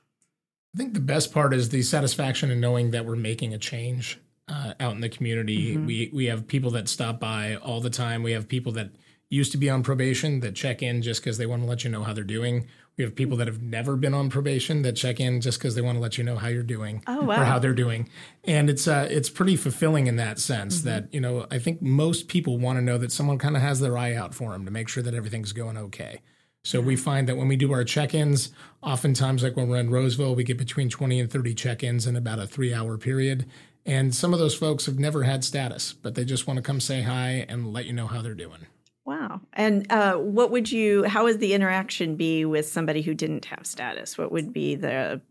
I 0.73 0.77
think 0.77 0.93
the 0.93 0.99
best 0.99 1.33
part 1.33 1.53
is 1.53 1.69
the 1.69 1.81
satisfaction 1.81 2.51
in 2.51 2.59
knowing 2.59 2.91
that 2.91 3.05
we're 3.05 3.15
making 3.15 3.53
a 3.53 3.57
change 3.57 4.19
uh, 4.47 4.73
out 4.79 4.93
in 4.93 5.01
the 5.01 5.09
community. 5.09 5.77
We 5.77 6.09
we 6.13 6.25
have 6.25 6.47
people 6.47 6.71
that 6.71 6.87
stop 6.87 7.19
by 7.19 7.55
all 7.55 7.81
the 7.81 7.89
time. 7.89 8.23
We 8.23 8.31
have 8.31 8.47
people 8.47 8.71
that 8.73 8.89
used 9.29 9.51
to 9.51 9.57
be 9.57 9.69
on 9.69 9.83
probation 9.83 10.39
that 10.39 10.55
check 10.55 10.81
in 10.81 11.01
just 11.01 11.21
because 11.21 11.37
they 11.37 11.45
want 11.45 11.61
to 11.61 11.67
let 11.69 11.83
you 11.83 11.89
know 11.89 12.03
how 12.03 12.13
they're 12.13 12.23
doing. 12.23 12.67
We 12.97 13.03
have 13.03 13.15
people 13.15 13.37
that 13.37 13.47
have 13.47 13.61
never 13.61 13.95
been 13.95 14.13
on 14.13 14.29
probation 14.29 14.81
that 14.81 14.93
check 14.93 15.19
in 15.19 15.39
just 15.39 15.59
because 15.59 15.75
they 15.75 15.81
want 15.81 15.95
to 15.97 16.01
let 16.01 16.17
you 16.17 16.23
know 16.23 16.35
how 16.35 16.47
you're 16.49 16.63
doing 16.63 17.01
Oh, 17.07 17.29
or 17.29 17.35
how 17.45 17.57
they're 17.59 17.73
doing. 17.73 18.09
And 18.43 18.69
it's 18.69 18.87
uh, 18.87 19.07
it's 19.09 19.29
pretty 19.29 19.55
fulfilling 19.55 20.07
in 20.07 20.17
that 20.17 20.39
sense 20.39 20.81
that 20.81 21.13
you 21.13 21.21
know 21.21 21.47
I 21.49 21.59
think 21.59 21.81
most 21.81 22.27
people 22.27 22.57
want 22.57 22.77
to 22.77 22.81
know 22.81 22.97
that 22.97 23.11
someone 23.11 23.37
kind 23.37 23.55
of 23.55 23.61
has 23.61 23.79
their 23.79 23.97
eye 23.97 24.15
out 24.15 24.33
for 24.33 24.51
them 24.51 24.65
to 24.65 24.71
make 24.71 24.89
sure 24.89 25.03
that 25.03 25.13
everything's 25.13 25.53
going 25.53 25.77
okay. 25.77 26.21
So 26.65 26.81
we 26.81 26.97
find 26.97 27.29
that 27.29 27.37
when 27.37 27.47
we 27.47 27.55
do 27.55 27.71
our 27.71 27.85
check-ins, 27.85 28.49
oftentimes 28.83 29.43
like 29.43 29.55
when 29.55 29.69
we're 29.69 29.77
in 29.77 29.91
Roseville, 29.91 30.35
we 30.35 30.43
get 30.43 30.57
between 30.57 30.89
20 30.89 31.21
and 31.21 31.31
30 31.31 31.53
check-ins 31.53 32.05
in 32.05 32.17
about 32.17 32.37
a 32.37 32.43
3-hour 32.43 32.97
period. 32.97 33.45
And 33.85 34.13
some 34.13 34.33
of 34.33 34.39
those 34.39 34.55
folks 34.55 34.85
have 34.85 34.99
never 34.99 35.23
had 35.23 35.45
status, 35.45 35.93
but 35.93 36.15
they 36.15 36.25
just 36.25 36.47
want 36.47 36.57
to 36.57 36.61
come 36.61 36.81
say 36.81 37.01
hi 37.03 37.45
and 37.47 37.71
let 37.71 37.85
you 37.85 37.93
know 37.93 38.07
how 38.07 38.21
they're 38.21 38.33
doing. 38.35 38.67
Wow. 39.05 39.41
And 39.53 39.91
uh, 39.91 40.15
what 40.17 40.51
would 40.51 40.71
you? 40.71 41.03
How 41.03 41.23
would 41.23 41.39
the 41.39 41.53
interaction 41.53 42.15
be 42.15 42.45
with 42.45 42.67
somebody 42.67 43.01
who 43.01 43.13
didn't 43.13 43.45
have 43.45 43.65
status? 43.65 44.17
What 44.17 44.31
would 44.31 44.53
be 44.53 44.75
the 44.75 45.21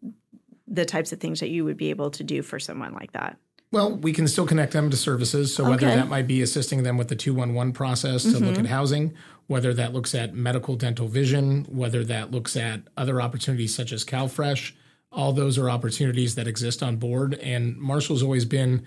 the 0.67 0.85
types 0.85 1.13
of 1.13 1.21
things 1.21 1.41
that 1.41 1.49
you 1.49 1.65
would 1.65 1.77
be 1.77 1.91
able 1.91 2.11
to 2.11 2.23
do 2.25 2.43
for 2.43 2.59
someone 2.59 2.93
like 2.93 3.13
that? 3.13 3.39
Well, 3.71 3.97
we 3.97 4.13
can 4.13 4.27
still 4.29 4.47
connect 4.47 4.73
them 4.73 4.91
to 4.91 4.97
services. 4.97 5.55
So 5.55 5.65
whether 5.65 5.87
Okay. 5.87 5.97
that 5.97 6.09
might 6.09 6.27
be 6.27 6.43
assisting 6.43 6.83
them 6.83 6.97
with 6.97 7.09
the 7.09 7.17
211 7.17 7.73
process 7.73 8.23
to 8.23 8.39
look 8.39 8.59
at 8.59 8.67
housing, 8.67 9.13
whether 9.47 9.73
that 9.75 9.93
looks 9.93 10.15
at 10.15 10.35
medical 10.35 10.75
dental 10.75 11.07
vision, 11.07 11.65
whether 11.69 12.03
that 12.05 12.31
looks 12.31 12.57
at 12.57 12.81
other 12.97 13.21
opportunities 13.21 13.75
such 13.75 13.93
as 13.93 14.05
CalFresh, 14.05 14.73
all 15.13 15.33
those 15.35 15.59
are 15.59 15.69
opportunities 15.71 16.35
that 16.35 16.47
exist 16.47 16.83
on 16.83 16.97
board. 16.97 17.35
And 17.35 17.77
Marshall's 17.77 18.23
always 18.23 18.45
been 18.47 18.87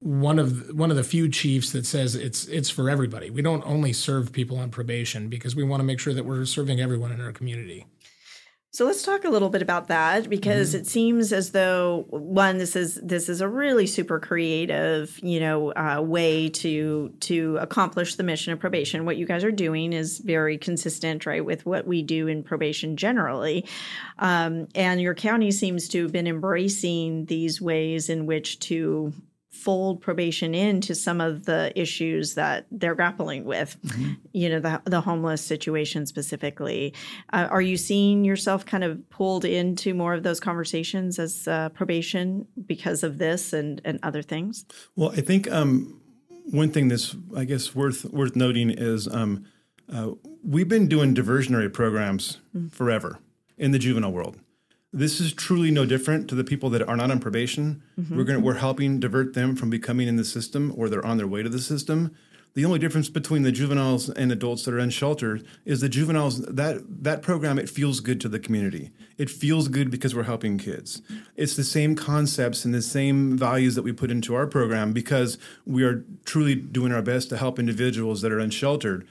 one 0.00 0.38
of 0.38 0.70
one 0.74 0.90
of 0.90 0.96
the 0.96 1.04
few 1.04 1.28
chiefs 1.28 1.72
that 1.72 1.84
says 1.84 2.14
it's 2.14 2.46
it's 2.46 2.70
for 2.70 2.88
everybody. 2.88 3.30
We 3.30 3.42
don't 3.42 3.66
only 3.66 3.92
serve 3.92 4.32
people 4.32 4.58
on 4.58 4.70
probation 4.70 5.28
because 5.28 5.56
we 5.56 5.64
want 5.64 5.80
to 5.80 5.84
make 5.84 5.98
sure 5.98 6.14
that 6.14 6.24
we're 6.24 6.44
serving 6.44 6.80
everyone 6.80 7.12
in 7.12 7.20
our 7.20 7.32
community. 7.32 7.86
So 8.70 8.84
let's 8.84 9.02
talk 9.02 9.24
a 9.24 9.30
little 9.30 9.48
bit 9.48 9.62
about 9.62 9.88
that 9.88 10.28
because 10.28 10.74
it 10.74 10.86
seems 10.86 11.32
as 11.32 11.50
though 11.50 12.04
one 12.10 12.58
this 12.58 12.76
is 12.76 12.94
this 13.02 13.28
is 13.28 13.40
a 13.40 13.48
really 13.48 13.88
super 13.88 14.20
creative 14.20 15.18
you 15.20 15.40
know 15.40 15.72
uh, 15.72 16.00
way 16.00 16.50
to 16.50 17.08
to 17.20 17.56
accomplish 17.56 18.14
the 18.14 18.22
mission 18.22 18.52
of 18.52 18.60
probation. 18.60 19.04
What 19.04 19.16
you 19.16 19.26
guys 19.26 19.42
are 19.42 19.50
doing 19.50 19.92
is 19.92 20.18
very 20.18 20.58
consistent, 20.58 21.26
right, 21.26 21.44
with 21.44 21.66
what 21.66 21.88
we 21.88 22.02
do 22.02 22.28
in 22.28 22.44
probation 22.44 22.96
generally. 22.96 23.66
Um, 24.20 24.68
and 24.76 25.00
your 25.00 25.14
county 25.14 25.50
seems 25.50 25.88
to 25.88 26.02
have 26.02 26.12
been 26.12 26.28
embracing 26.28 27.24
these 27.24 27.60
ways 27.60 28.08
in 28.08 28.26
which 28.26 28.60
to 28.60 29.12
fold 29.50 30.00
probation 30.00 30.54
into 30.54 30.94
some 30.94 31.20
of 31.20 31.46
the 31.46 31.72
issues 31.74 32.34
that 32.34 32.66
they're 32.70 32.94
grappling 32.94 33.44
with 33.44 33.76
you 34.32 34.48
know 34.48 34.60
the, 34.60 34.80
the 34.84 35.00
homeless 35.00 35.42
situation 35.42 36.06
specifically. 36.06 36.94
Uh, 37.32 37.48
are 37.50 37.62
you 37.62 37.76
seeing 37.76 38.24
yourself 38.24 38.66
kind 38.66 38.84
of 38.84 39.08
pulled 39.10 39.44
into 39.44 39.94
more 39.94 40.14
of 40.14 40.22
those 40.22 40.38
conversations 40.38 41.18
as 41.18 41.48
uh, 41.48 41.68
probation 41.70 42.46
because 42.66 43.02
of 43.02 43.18
this 43.18 43.52
and 43.52 43.80
and 43.84 43.98
other 44.02 44.22
things? 44.22 44.64
Well, 44.96 45.10
I 45.12 45.20
think 45.22 45.50
um, 45.50 46.00
one 46.50 46.70
thing 46.70 46.88
that's, 46.88 47.16
I 47.36 47.44
guess, 47.44 47.74
worth 47.74 48.04
worth 48.06 48.36
noting 48.36 48.70
is 48.70 49.08
um, 49.08 49.44
uh, 49.92 50.10
we've 50.42 50.68
been 50.68 50.88
doing 50.88 51.14
diversionary 51.14 51.72
programs 51.72 52.38
forever 52.70 53.18
in 53.56 53.72
the 53.72 53.78
juvenile 53.78 54.12
world. 54.12 54.38
This 54.92 55.20
is 55.20 55.34
truly 55.34 55.70
no 55.70 55.84
different 55.84 56.28
to 56.28 56.34
the 56.34 56.44
people 56.44 56.70
that 56.70 56.86
are 56.88 56.96
not 56.96 57.10
on 57.10 57.20
probation. 57.20 57.82
Mm-hmm. 57.98 58.16
We're 58.16 58.24
going 58.24 58.42
we're 58.42 58.54
helping 58.54 59.00
divert 59.00 59.34
them 59.34 59.54
from 59.54 59.68
becoming 59.68 60.08
in 60.08 60.16
the 60.16 60.24
system 60.24 60.72
or 60.76 60.88
they're 60.88 61.04
on 61.04 61.18
their 61.18 61.26
way 61.26 61.42
to 61.42 61.48
the 61.48 61.58
system. 61.58 62.14
The 62.54 62.64
only 62.64 62.78
difference 62.78 63.10
between 63.10 63.42
the 63.42 63.52
juveniles 63.52 64.08
and 64.08 64.32
adults 64.32 64.64
that 64.64 64.74
are 64.74 64.78
unsheltered 64.78 65.46
is 65.66 65.80
the 65.80 65.88
juveniles 65.88 66.40
that 66.40 66.82
that 67.04 67.20
program 67.20 67.58
it 67.58 67.68
feels 67.68 68.00
good 68.00 68.20
to 68.22 68.28
the 68.28 68.40
community. 68.40 68.90
It 69.18 69.28
feels 69.28 69.68
good 69.68 69.90
because 69.90 70.14
we're 70.14 70.22
helping 70.22 70.56
kids. 70.56 71.02
It's 71.36 71.54
the 71.54 71.64
same 71.64 71.94
concepts 71.94 72.64
and 72.64 72.72
the 72.72 72.82
same 72.82 73.36
values 73.36 73.74
that 73.74 73.82
we 73.82 73.92
put 73.92 74.10
into 74.10 74.34
our 74.34 74.46
program 74.46 74.92
because 74.92 75.36
we 75.66 75.84
are 75.84 76.04
truly 76.24 76.54
doing 76.54 76.92
our 76.92 77.02
best 77.02 77.28
to 77.28 77.36
help 77.36 77.58
individuals 77.58 78.22
that 78.22 78.32
are 78.32 78.40
unsheltered 78.40 79.06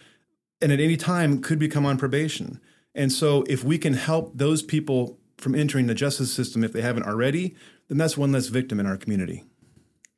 and 0.59 0.71
at 0.71 0.79
any 0.79 0.97
time 0.97 1.39
could 1.39 1.59
become 1.59 1.85
on 1.85 1.97
probation. 1.97 2.59
And 2.95 3.11
so 3.11 3.43
if 3.47 3.63
we 3.63 3.77
can 3.77 3.93
help 3.93 4.31
those 4.35 4.63
people 4.63 5.19
from 5.37 5.55
entering 5.55 5.87
the 5.87 5.95
justice 5.95 6.31
system 6.33 6.63
if 6.63 6.73
they 6.73 6.81
haven't 6.81 7.03
already, 7.03 7.55
then 7.87 7.97
that's 7.97 8.17
one 8.17 8.31
less 8.31 8.47
victim 8.47 8.79
in 8.79 8.85
our 8.85 8.97
community. 8.97 9.43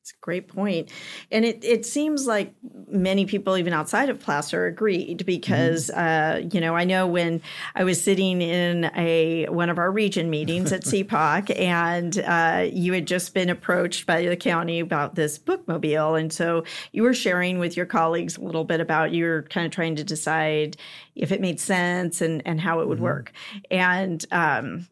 it's 0.02 0.12
a 0.12 0.20
great 0.22 0.48
point. 0.48 0.90
and 1.32 1.46
it, 1.46 1.64
it 1.64 1.86
seems 1.86 2.26
like 2.26 2.54
many 2.88 3.26
people 3.26 3.58
even 3.58 3.74
outside 3.74 4.10
of 4.10 4.20
placer 4.20 4.66
agreed 4.66 5.26
because 5.26 5.92
uh, 5.92 6.42
you 6.52 6.60
know 6.60 6.76
i 6.76 6.84
know 6.84 7.06
when 7.06 7.40
i 7.76 7.84
was 7.84 8.04
sitting 8.04 8.42
in 8.42 8.90
a 8.96 9.46
one 9.50 9.70
of 9.70 9.78
our 9.78 9.92
region 9.92 10.30
meetings 10.30 10.72
at 10.72 10.82
cpoc 10.86 11.56
and 11.60 12.20
uh, 12.20 12.68
you 12.72 12.94
had 12.94 13.06
just 13.06 13.36
been 13.36 13.50
approached 13.50 14.08
by 14.08 14.26
the 14.26 14.36
county 14.36 14.80
about 14.80 15.14
this 15.14 15.38
bookmobile 15.38 16.20
and 16.20 16.34
so 16.34 16.64
you 16.92 17.04
were 17.04 17.14
sharing 17.14 17.60
with 17.60 17.78
your 17.78 17.86
colleagues 17.86 18.38
a 18.38 18.42
little 18.42 18.64
bit 18.64 18.80
about 18.80 19.12
you 19.12 19.26
were 19.26 19.44
kind 19.50 19.68
of 19.68 19.72
trying 19.72 19.96
to 19.96 20.04
decide 20.04 20.76
if 21.16 21.32
it 21.32 21.42
made 21.42 21.60
sense 21.60 22.22
and 22.22 22.42
and 22.46 22.60
how 22.60 22.80
it 22.80 22.88
would 22.88 23.00
work 23.00 23.32
and 23.70 24.26
um, 24.32 24.88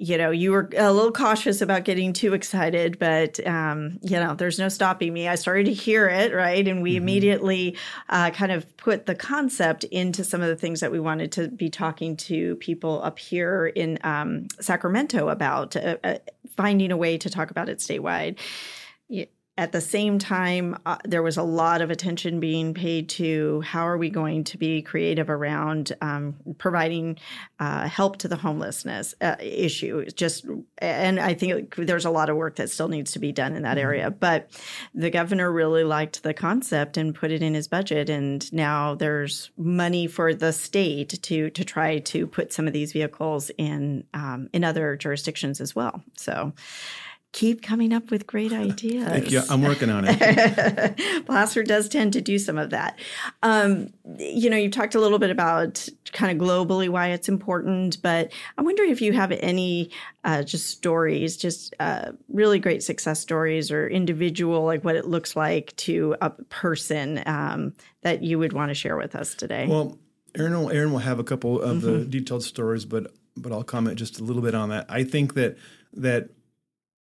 you 0.00 0.16
know, 0.16 0.30
you 0.30 0.50
were 0.50 0.66
a 0.78 0.90
little 0.90 1.12
cautious 1.12 1.60
about 1.60 1.84
getting 1.84 2.14
too 2.14 2.32
excited, 2.32 2.98
but 2.98 3.46
um, 3.46 3.98
you 4.00 4.16
know, 4.16 4.34
there's 4.34 4.58
no 4.58 4.70
stopping 4.70 5.12
me. 5.12 5.28
I 5.28 5.34
started 5.34 5.66
to 5.66 5.74
hear 5.74 6.08
it, 6.08 6.32
right, 6.32 6.66
and 6.66 6.80
we 6.80 6.92
mm-hmm. 6.92 7.02
immediately 7.02 7.76
uh, 8.08 8.30
kind 8.30 8.50
of 8.50 8.74
put 8.78 9.04
the 9.04 9.14
concept 9.14 9.84
into 9.84 10.24
some 10.24 10.40
of 10.40 10.48
the 10.48 10.56
things 10.56 10.80
that 10.80 10.90
we 10.90 11.00
wanted 11.00 11.32
to 11.32 11.48
be 11.48 11.68
talking 11.68 12.16
to 12.16 12.56
people 12.56 13.02
up 13.02 13.18
here 13.18 13.66
in 13.66 13.98
um, 14.02 14.48
Sacramento 14.58 15.28
about, 15.28 15.76
uh, 15.76 15.98
uh, 16.02 16.14
finding 16.56 16.92
a 16.92 16.96
way 16.96 17.18
to 17.18 17.28
talk 17.28 17.50
about 17.50 17.68
it 17.68 17.78
statewide 17.78 18.38
at 19.60 19.72
the 19.72 19.80
same 19.82 20.18
time, 20.18 20.74
uh, 20.86 20.96
there 21.04 21.22
was 21.22 21.36
a 21.36 21.42
lot 21.42 21.82
of 21.82 21.90
attention 21.90 22.40
being 22.40 22.72
paid 22.72 23.10
to 23.10 23.60
how 23.60 23.86
are 23.86 23.98
we 23.98 24.08
going 24.08 24.42
to 24.44 24.56
be 24.56 24.80
creative 24.80 25.28
around 25.28 25.92
um, 26.00 26.34
providing 26.56 27.18
uh, 27.58 27.86
help 27.86 28.16
to 28.16 28.26
the 28.26 28.36
homelessness 28.36 29.14
uh, 29.20 29.36
issue. 29.38 30.06
Just 30.06 30.46
and 30.78 31.20
I 31.20 31.34
think 31.34 31.74
there's 31.76 32.06
a 32.06 32.10
lot 32.10 32.30
of 32.30 32.38
work 32.38 32.56
that 32.56 32.70
still 32.70 32.88
needs 32.88 33.12
to 33.12 33.18
be 33.18 33.32
done 33.32 33.54
in 33.54 33.64
that 33.64 33.76
mm-hmm. 33.76 33.86
area. 33.86 34.10
But 34.10 34.50
the 34.94 35.10
governor 35.10 35.52
really 35.52 35.84
liked 35.84 36.22
the 36.22 36.32
concept 36.32 36.96
and 36.96 37.14
put 37.14 37.30
it 37.30 37.42
in 37.42 37.52
his 37.52 37.68
budget, 37.68 38.08
and 38.08 38.50
now 38.54 38.94
there's 38.94 39.50
money 39.58 40.06
for 40.06 40.32
the 40.32 40.54
state 40.54 41.22
to 41.24 41.50
to 41.50 41.64
try 41.66 41.98
to 41.98 42.26
put 42.26 42.54
some 42.54 42.66
of 42.66 42.72
these 42.72 42.92
vehicles 42.92 43.50
in 43.58 44.04
um, 44.14 44.48
in 44.54 44.64
other 44.64 44.96
jurisdictions 44.96 45.60
as 45.60 45.76
well. 45.76 46.02
So 46.16 46.54
keep 47.32 47.62
coming 47.62 47.92
up 47.92 48.10
with 48.10 48.26
great 48.26 48.52
ideas. 48.52 49.04
Thank 49.08 49.30
you. 49.30 49.42
I'm 49.48 49.62
working 49.62 49.88
on 49.88 50.04
it. 50.06 50.96
Placer 51.26 51.62
does 51.62 51.88
tend 51.88 52.12
to 52.14 52.20
do 52.20 52.38
some 52.38 52.58
of 52.58 52.70
that. 52.70 52.98
Um, 53.42 53.92
you 54.18 54.50
know, 54.50 54.56
you 54.56 54.70
talked 54.70 54.94
a 54.94 55.00
little 55.00 55.18
bit 55.18 55.30
about 55.30 55.88
kind 56.12 56.32
of 56.32 56.44
globally 56.44 56.88
why 56.88 57.08
it's 57.08 57.28
important, 57.28 58.02
but 58.02 58.32
I'm 58.58 58.64
wondering 58.64 58.90
if 58.90 59.00
you 59.00 59.12
have 59.12 59.30
any 59.32 59.90
uh, 60.24 60.42
just 60.42 60.66
stories, 60.66 61.36
just 61.36 61.74
uh, 61.78 62.12
really 62.28 62.58
great 62.58 62.82
success 62.82 63.20
stories 63.20 63.70
or 63.70 63.88
individual, 63.88 64.64
like 64.64 64.84
what 64.84 64.96
it 64.96 65.06
looks 65.06 65.36
like 65.36 65.74
to 65.76 66.16
a 66.20 66.30
person 66.30 67.22
um, 67.26 67.74
that 68.02 68.22
you 68.22 68.38
would 68.38 68.52
want 68.52 68.70
to 68.70 68.74
share 68.74 68.96
with 68.96 69.14
us 69.14 69.36
today. 69.36 69.66
Well, 69.68 69.98
Aaron 70.36 70.60
will, 70.60 70.70
Aaron 70.70 70.92
will 70.92 70.98
have 70.98 71.18
a 71.18 71.24
couple 71.24 71.60
of 71.60 71.78
mm-hmm. 71.78 71.86
the 71.86 72.04
detailed 72.04 72.42
stories, 72.42 72.84
but 72.84 73.12
but 73.36 73.52
I'll 73.52 73.64
comment 73.64 73.96
just 73.96 74.20
a 74.20 74.24
little 74.24 74.42
bit 74.42 74.54
on 74.54 74.68
that. 74.70 74.86
I 74.88 75.04
think 75.04 75.34
that 75.34 75.56
that 75.94 76.30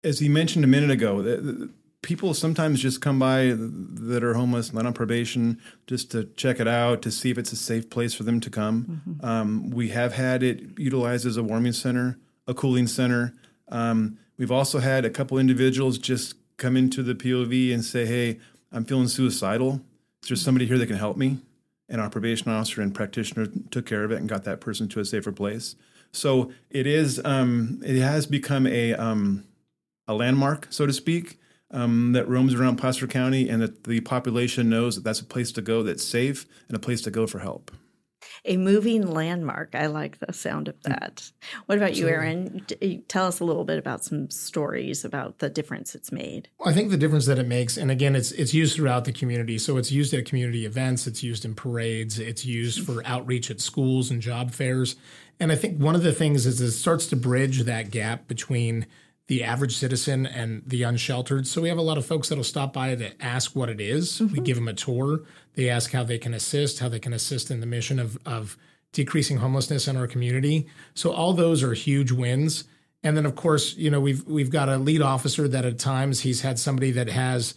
as 0.04 0.20
he 0.20 0.30
mentioned 0.30 0.64
a 0.64 0.68
minute 0.68 0.92
ago, 0.92 1.70
people 2.02 2.34
sometimes 2.34 2.82
just 2.82 3.02
come 3.02 3.20
by 3.20 3.54
that 3.56 4.24
are 4.24 4.34
homeless, 4.34 4.72
not 4.74 4.86
on 4.86 4.94
probation, 4.94 5.60
just 5.88 6.12
to 6.12 6.26
check 6.36 6.60
it 6.60 6.68
out 6.68 7.02
to 7.02 7.12
see 7.12 7.30
if 7.30 7.38
it's 7.38 7.52
a 7.52 7.58
safe 7.58 7.90
place 7.90 8.14
for 8.14 8.24
them 8.24 8.40
to 8.40 8.50
come. 8.50 9.02
Mm-hmm. 9.08 9.26
Um, 9.26 9.70
we 9.70 9.90
have 9.90 10.14
had 10.14 10.44
it 10.44 10.62
utilized 10.78 11.26
as 11.26 11.38
a 11.38 11.44
warming 11.44 11.74
center, 11.74 12.18
a 12.48 12.54
cooling 12.54 12.88
center. 12.88 13.34
Um, 13.68 14.18
we've 14.38 14.52
also 14.52 14.80
had 14.80 15.06
a 15.06 15.10
couple 15.10 15.38
individuals 15.38 15.98
just 15.98 16.36
come 16.58 16.76
into 16.78 17.04
the 17.04 17.16
POV 17.16 17.74
and 17.74 17.84
say, 17.84 18.06
"Hey, 18.06 18.40
I'm 18.72 18.86
feeling 18.86 19.08
suicidal. 19.08 19.82
Is 20.24 20.30
there 20.30 20.38
somebody 20.38 20.66
here 20.66 20.78
that 20.78 20.88
can 20.88 20.98
help 20.98 21.18
me?" 21.18 21.40
And 21.88 22.00
our 22.00 22.10
probation 22.10 22.52
officer 22.52 22.82
and 22.82 22.94
practitioner 22.94 23.48
took 23.72 23.86
care 23.86 24.04
of 24.04 24.12
it 24.12 24.20
and 24.20 24.30
got 24.30 24.44
that 24.44 24.62
person 24.62 24.88
to 24.90 25.00
a 25.00 25.06
safer 25.06 25.32
place. 25.32 25.76
So 26.12 26.52
it 26.70 26.88
is. 26.88 27.22
Um, 27.26 27.82
it 27.86 28.02
has 28.02 28.26
become 28.26 28.66
a 28.66 28.94
um, 28.94 29.44
a 30.10 30.14
landmark, 30.14 30.68
so 30.72 30.86
to 30.88 30.92
speak, 30.92 31.40
um, 31.72 32.14
that 32.14 32.28
roams 32.28 32.56
around 32.56 32.78
Placer 32.78 33.08
County, 33.08 33.48
and 33.48 33.62
that 33.62 33.84
the 33.84 34.02
population 34.02 34.68
knows 34.68 34.96
that 34.96 35.04
that's 35.04 35.22
a 35.22 35.26
place 35.26 35.52
to 35.54 35.62
go 35.62 35.84
that's 35.84 36.04
safe 36.04 36.48
and 36.68 36.76
a 36.76 36.80
place 36.80 37.02
to 37.04 37.12
go 37.12 37.28
for 37.28 37.40
help. 37.40 37.72
A 38.46 38.58
moving 38.58 39.06
landmark. 39.06 39.76
I 39.76 39.86
like 39.88 40.20
the 40.20 40.34
sound 40.34 40.68
of 40.68 40.82
that. 40.84 41.32
What 41.68 41.78
about 41.78 41.96
you, 41.96 42.08
Aaron? 42.08 42.66
Tell 43.08 43.28
us 43.28 43.40
a 43.40 43.46
little 43.46 43.66
bit 43.66 43.78
about 43.78 44.04
some 44.04 44.30
stories 44.30 45.06
about 45.06 45.40
the 45.40 45.50
difference 45.50 45.94
it's 45.94 46.12
made. 46.12 46.50
I 46.66 46.74
think 46.74 46.90
the 46.90 46.98
difference 46.98 47.26
that 47.28 47.38
it 47.38 47.48
makes, 47.48 47.78
and 47.78 47.92
again, 47.92 48.16
it's 48.16 48.32
it's 48.32 48.54
used 48.54 48.76
throughout 48.76 49.06
the 49.06 49.12
community. 49.12 49.58
So 49.58 49.78
it's 49.78 49.92
used 49.92 50.14
at 50.14 50.26
community 50.26 50.66
events, 50.66 51.06
it's 51.06 51.22
used 51.22 51.46
in 51.46 51.54
parades, 51.54 52.18
it's 52.18 52.46
used 52.46 52.86
for 52.86 53.06
outreach 53.06 53.52
at 53.52 53.62
schools 53.62 54.10
and 54.10 54.22
job 54.22 54.52
fairs. 54.52 54.96
And 55.40 55.52
I 55.52 55.56
think 55.56 55.80
one 55.80 55.96
of 55.96 56.04
the 56.04 56.14
things 56.14 56.46
is 56.46 56.60
it 56.62 56.72
starts 56.72 57.08
to 57.08 57.16
bridge 57.16 57.62
that 57.64 57.92
gap 57.92 58.28
between 58.28 58.88
the 59.30 59.44
average 59.44 59.78
citizen 59.78 60.26
and 60.26 60.64
the 60.66 60.82
unsheltered. 60.82 61.46
So 61.46 61.62
we 61.62 61.70
have 61.70 61.78
a 61.78 61.84
lot 61.84 62.00
of 62.00 62.06
folks 62.06 62.30
that'll 62.30 62.44
stop 62.44 62.74
by 62.74 62.96
to 62.96 63.24
ask 63.24 63.56
what 63.56 63.70
it 63.70 63.80
is. 63.80 64.14
Mm-hmm. 64.14 64.34
We 64.34 64.40
give 64.42 64.56
them 64.56 64.68
a 64.68 64.74
tour. 64.74 65.22
They 65.54 65.70
ask 65.70 65.92
how 65.92 66.04
they 66.04 66.18
can 66.18 66.34
assist, 66.34 66.80
how 66.80 66.90
they 66.90 66.98
can 66.98 67.14
assist 67.14 67.52
in 67.52 67.60
the 67.60 67.68
mission 67.68 68.00
of, 68.00 68.18
of 68.26 68.58
decreasing 68.92 69.38
homelessness 69.38 69.88
in 69.88 69.96
our 69.96 70.08
community. 70.08 70.68
So 70.96 71.12
all 71.12 71.34
those 71.34 71.62
are 71.62 71.74
huge 71.74 72.12
wins. 72.12 72.64
And 73.04 73.16
then 73.16 73.28
of 73.28 73.36
course, 73.36 73.78
you 73.78 73.92
know, 73.92 74.00
we've 74.00 74.26
we've 74.26 74.50
got 74.50 74.68
a 74.68 74.78
lead 74.78 75.04
officer 75.04 75.48
that 75.48 75.64
at 75.64 75.78
times 75.78 76.22
he's 76.22 76.42
had 76.42 76.58
somebody 76.58 76.90
that 76.92 77.08
has 77.08 77.54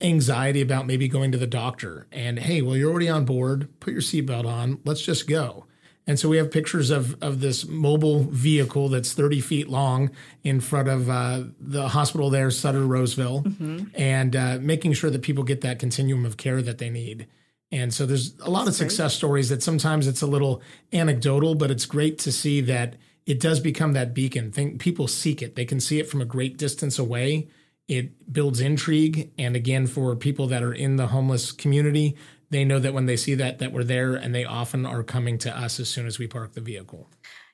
anxiety 0.00 0.60
about 0.60 0.86
maybe 0.86 1.08
going 1.08 1.32
to 1.32 1.38
the 1.38 1.48
doctor. 1.48 2.06
And 2.12 2.38
hey, 2.38 2.62
well, 2.62 2.76
you're 2.76 2.92
already 2.92 3.08
on 3.08 3.24
board. 3.24 3.68
Put 3.80 3.92
your 3.92 4.02
seatbelt 4.02 4.46
on. 4.46 4.78
Let's 4.84 5.02
just 5.02 5.26
go. 5.26 5.66
And 6.08 6.18
so 6.18 6.26
we 6.30 6.38
have 6.38 6.50
pictures 6.50 6.88
of, 6.88 7.22
of 7.22 7.40
this 7.40 7.68
mobile 7.68 8.20
vehicle 8.20 8.88
that's 8.88 9.12
30 9.12 9.42
feet 9.42 9.68
long 9.68 10.10
in 10.42 10.58
front 10.58 10.88
of 10.88 11.10
uh, 11.10 11.42
the 11.60 11.88
hospital 11.88 12.30
there, 12.30 12.50
Sutter 12.50 12.86
Roseville, 12.86 13.42
mm-hmm. 13.42 13.84
and 13.94 14.34
uh, 14.34 14.58
making 14.58 14.94
sure 14.94 15.10
that 15.10 15.20
people 15.20 15.44
get 15.44 15.60
that 15.60 15.78
continuum 15.78 16.24
of 16.24 16.38
care 16.38 16.62
that 16.62 16.78
they 16.78 16.88
need. 16.88 17.26
And 17.70 17.92
so 17.92 18.06
there's 18.06 18.34
a 18.40 18.48
lot 18.48 18.64
that's 18.64 18.80
of 18.80 18.88
success 18.88 19.12
great. 19.12 19.18
stories 19.18 19.48
that 19.50 19.62
sometimes 19.62 20.06
it's 20.06 20.22
a 20.22 20.26
little 20.26 20.62
anecdotal, 20.94 21.54
but 21.54 21.70
it's 21.70 21.84
great 21.84 22.18
to 22.20 22.32
see 22.32 22.62
that 22.62 22.96
it 23.26 23.38
does 23.38 23.60
become 23.60 23.92
that 23.92 24.14
beacon. 24.14 24.50
Think 24.50 24.80
people 24.80 25.08
seek 25.08 25.42
it. 25.42 25.56
They 25.56 25.66
can 25.66 25.78
see 25.78 26.00
it 26.00 26.08
from 26.08 26.22
a 26.22 26.24
great 26.24 26.56
distance 26.56 26.98
away. 26.98 27.48
It 27.86 28.32
builds 28.32 28.60
intrigue. 28.60 29.30
And 29.36 29.54
again, 29.54 29.86
for 29.86 30.16
people 30.16 30.46
that 30.46 30.62
are 30.62 30.72
in 30.72 30.96
the 30.96 31.08
homeless 31.08 31.52
community, 31.52 32.16
they 32.50 32.64
know 32.64 32.78
that 32.78 32.94
when 32.94 33.06
they 33.06 33.16
see 33.16 33.34
that 33.34 33.58
that 33.58 33.72
we're 33.72 33.84
there 33.84 34.14
and 34.14 34.34
they 34.34 34.44
often 34.44 34.86
are 34.86 35.02
coming 35.02 35.38
to 35.38 35.56
us 35.56 35.78
as 35.80 35.88
soon 35.88 36.06
as 36.06 36.18
we 36.18 36.26
park 36.26 36.52
the 36.52 36.60
vehicle. 36.60 37.08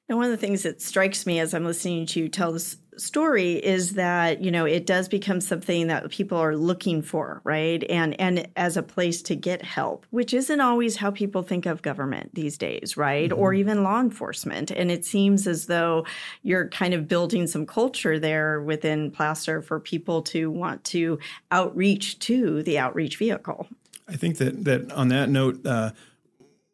And 0.09 0.19
one 0.19 0.27
of 0.27 0.33
the 0.33 0.37
things 0.37 0.65
that 0.65 0.83
strikes 0.83 1.25
me 1.25 1.41
as 1.41 1.55
i'm 1.55 1.65
listening 1.65 2.07
to 2.07 2.21
you 2.21 2.29
tell 2.29 2.53
this 2.53 2.77
story 2.97 3.55
is 3.55 3.95
that 3.95 4.43
you 4.43 4.51
know 4.51 4.65
it 4.67 4.87
does 4.87 5.09
become 5.09 5.41
something 5.41 5.87
that 5.89 6.09
people 6.11 6.39
are 6.39 6.57
looking 6.57 7.03
for 7.03 7.41
right? 7.45 7.83
And 7.89 8.19
and 8.21 8.49
as 8.57 8.77
a 8.77 8.83
place 8.83 9.23
to 9.23 9.35
get 9.35 9.63
help 9.63 10.07
which 10.11 10.35
isn't 10.35 10.61
always 10.61 10.97
how 10.97 11.11
people 11.11 11.43
think 11.43 11.67
of 11.67 11.83
government 11.83 12.35
these 12.35 12.59
days 12.59 12.97
right? 12.97 13.31
Mm-hmm. 13.31 13.41
or 13.41 13.55
even 13.55 13.83
law 13.83 14.01
enforcement. 14.01 14.71
And 14.71 14.91
it 14.91 15.05
seems 15.05 15.47
as 15.47 15.67
though 15.67 16.05
you're 16.43 16.69
kind 16.69 16.95
of 16.95 17.09
building 17.09 17.47
some 17.47 17.67
culture 17.67 18.19
there 18.19 18.61
within 18.61 19.11
Placer 19.11 19.63
for 19.63 19.81
people 19.81 20.23
to 20.23 20.51
want 20.51 20.85
to 20.85 21.19
outreach 21.51 22.19
to 22.21 22.63
the 22.63 22.79
outreach 22.79 23.17
vehicle 23.17 23.69
I 24.09 24.17
think 24.17 24.39
that 24.39 24.65
that 24.65 24.93
on 24.93 25.09
that 25.09 25.29
note, 25.29 25.65
uh, 25.67 25.91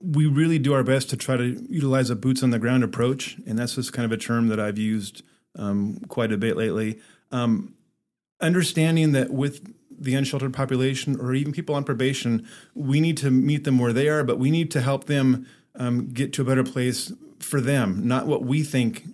we 0.00 0.26
really 0.26 0.58
do 0.58 0.72
our 0.72 0.82
best 0.82 1.10
to 1.10 1.16
try 1.16 1.36
to 1.36 1.66
utilize 1.68 2.10
a 2.10 2.16
boots 2.16 2.42
on 2.42 2.50
the 2.50 2.58
ground 2.58 2.82
approach, 2.82 3.36
and 3.46 3.58
that's 3.58 3.74
just 3.74 3.92
kind 3.92 4.04
of 4.04 4.12
a 4.12 4.16
term 4.16 4.48
that 4.48 4.58
I've 4.58 4.78
used 4.78 5.22
um, 5.56 6.00
quite 6.08 6.32
a 6.32 6.36
bit 6.36 6.56
lately. 6.56 6.98
Um, 7.30 7.74
understanding 8.40 9.12
that 9.12 9.30
with 9.30 9.74
the 9.90 10.14
unsheltered 10.14 10.54
population 10.54 11.20
or 11.20 11.34
even 11.34 11.52
people 11.52 11.74
on 11.74 11.84
probation, 11.84 12.48
we 12.74 13.00
need 13.00 13.18
to 13.18 13.30
meet 13.30 13.64
them 13.64 13.78
where 13.78 13.92
they 13.92 14.08
are, 14.08 14.24
but 14.24 14.38
we 14.38 14.50
need 14.50 14.70
to 14.70 14.80
help 14.80 15.04
them 15.04 15.46
um, 15.74 16.08
get 16.08 16.32
to 16.32 16.42
a 16.42 16.44
better 16.44 16.64
place 16.64 17.12
for 17.38 17.60
them, 17.60 18.08
not 18.08 18.26
what 18.26 18.42
we 18.42 18.62
think 18.62 19.04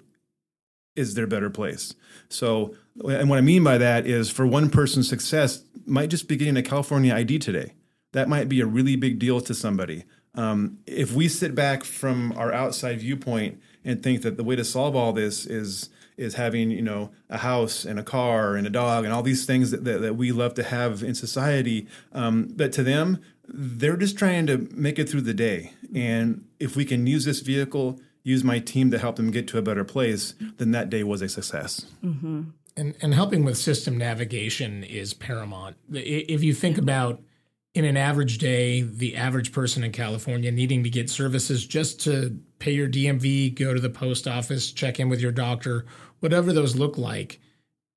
is 0.94 1.14
their 1.14 1.26
better 1.26 1.50
place. 1.50 1.94
So, 2.28 2.74
and 3.04 3.28
what 3.28 3.38
I 3.38 3.42
mean 3.42 3.64
by 3.64 3.78
that 3.78 4.06
is 4.06 4.30
for 4.30 4.46
one 4.46 4.70
person's 4.70 5.08
success 5.08 5.62
might 5.84 6.08
just 6.08 6.28
be 6.28 6.36
getting 6.36 6.56
a 6.56 6.62
California 6.62 7.14
ID 7.14 7.40
today 7.40 7.74
that 8.12 8.28
might 8.28 8.48
be 8.48 8.60
a 8.60 8.66
really 8.66 8.96
big 8.96 9.18
deal 9.18 9.40
to 9.40 9.54
somebody. 9.54 10.04
Um, 10.34 10.78
if 10.86 11.12
we 11.12 11.28
sit 11.28 11.54
back 11.54 11.84
from 11.84 12.32
our 12.32 12.52
outside 12.52 13.00
viewpoint 13.00 13.60
and 13.84 14.02
think 14.02 14.22
that 14.22 14.36
the 14.36 14.44
way 14.44 14.56
to 14.56 14.64
solve 14.64 14.94
all 14.94 15.12
this 15.12 15.46
is 15.46 15.90
is 16.16 16.34
having 16.34 16.70
you 16.70 16.82
know 16.82 17.10
a 17.28 17.38
house 17.38 17.84
and 17.84 17.98
a 17.98 18.02
car 18.02 18.56
and 18.56 18.66
a 18.66 18.70
dog 18.70 19.04
and 19.04 19.12
all 19.12 19.22
these 19.22 19.44
things 19.44 19.70
that, 19.70 19.84
that, 19.84 20.00
that 20.00 20.16
we 20.16 20.32
love 20.32 20.54
to 20.54 20.62
have 20.62 21.02
in 21.02 21.14
society, 21.14 21.86
um, 22.12 22.48
but 22.54 22.72
to 22.72 22.82
them 22.82 23.18
they're 23.48 23.96
just 23.96 24.18
trying 24.18 24.46
to 24.46 24.68
make 24.72 24.98
it 24.98 25.08
through 25.08 25.20
the 25.20 25.34
day. 25.34 25.72
And 25.94 26.44
if 26.58 26.76
we 26.76 26.84
can 26.84 27.06
use 27.06 27.24
this 27.24 27.40
vehicle, 27.40 28.00
use 28.22 28.42
my 28.42 28.58
team 28.58 28.90
to 28.90 28.98
help 28.98 29.16
them 29.16 29.30
get 29.30 29.46
to 29.48 29.58
a 29.58 29.62
better 29.62 29.84
place, 29.84 30.34
then 30.56 30.72
that 30.72 30.90
day 30.90 31.04
was 31.04 31.22
a 31.22 31.28
success. 31.28 31.86
Mm-hmm. 32.04 32.42
And, 32.76 32.94
and 33.00 33.14
helping 33.14 33.44
with 33.44 33.56
system 33.56 33.96
navigation 33.96 34.84
is 34.84 35.14
paramount. 35.14 35.76
If 35.92 36.42
you 36.42 36.52
think 36.52 36.76
about 36.76 37.22
in 37.76 37.84
an 37.84 37.96
average 37.98 38.38
day, 38.38 38.80
the 38.80 39.16
average 39.16 39.52
person 39.52 39.84
in 39.84 39.92
California 39.92 40.50
needing 40.50 40.82
to 40.82 40.88
get 40.88 41.10
services 41.10 41.66
just 41.66 42.00
to 42.00 42.40
pay 42.58 42.72
your 42.72 42.88
DMV, 42.88 43.54
go 43.54 43.74
to 43.74 43.80
the 43.80 43.90
post 43.90 44.26
office, 44.26 44.72
check 44.72 44.98
in 44.98 45.10
with 45.10 45.20
your 45.20 45.30
doctor, 45.30 45.84
whatever 46.20 46.54
those 46.54 46.74
look 46.74 46.96
like, 46.96 47.38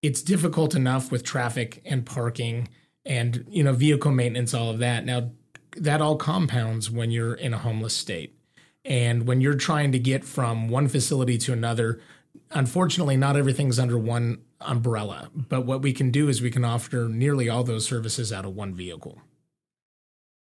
it's 0.02 0.22
difficult 0.22 0.76
enough 0.76 1.12
with 1.12 1.24
traffic 1.24 1.82
and 1.86 2.06
parking 2.06 2.68
and 3.06 3.46
you 3.50 3.64
know 3.64 3.72
vehicle 3.72 4.12
maintenance 4.12 4.54
all 4.54 4.70
of 4.70 4.80
that. 4.80 5.06
Now 5.06 5.32
that 5.78 6.02
all 6.02 6.18
compounds 6.18 6.92
when 6.92 7.10
you're 7.10 7.34
in 7.34 7.54
a 7.54 7.58
homeless 7.58 7.96
state. 7.96 8.36
And 8.84 9.28
when 9.28 9.40
you're 9.40 9.56
trying 9.56 9.94
to 9.94 10.00
get 10.00 10.26
from 10.26 10.68
one 10.68 10.88
facility 10.88 11.38
to 11.40 11.54
another, 11.54 12.02
unfortunately, 12.52 13.16
not 13.16 13.38
everything's 13.38 13.80
under 13.80 13.98
one 13.98 14.40
umbrella. 14.60 15.30
But 15.34 15.66
what 15.66 15.82
we 15.82 15.94
can 15.94 16.12
do 16.12 16.28
is 16.28 16.42
we 16.42 16.52
can 16.52 16.66
offer 16.66 17.08
nearly 17.10 17.48
all 17.48 17.64
those 17.64 17.86
services 17.86 18.34
out 18.34 18.46
of 18.46 18.56
one 18.56 18.74
vehicle. 18.74 19.22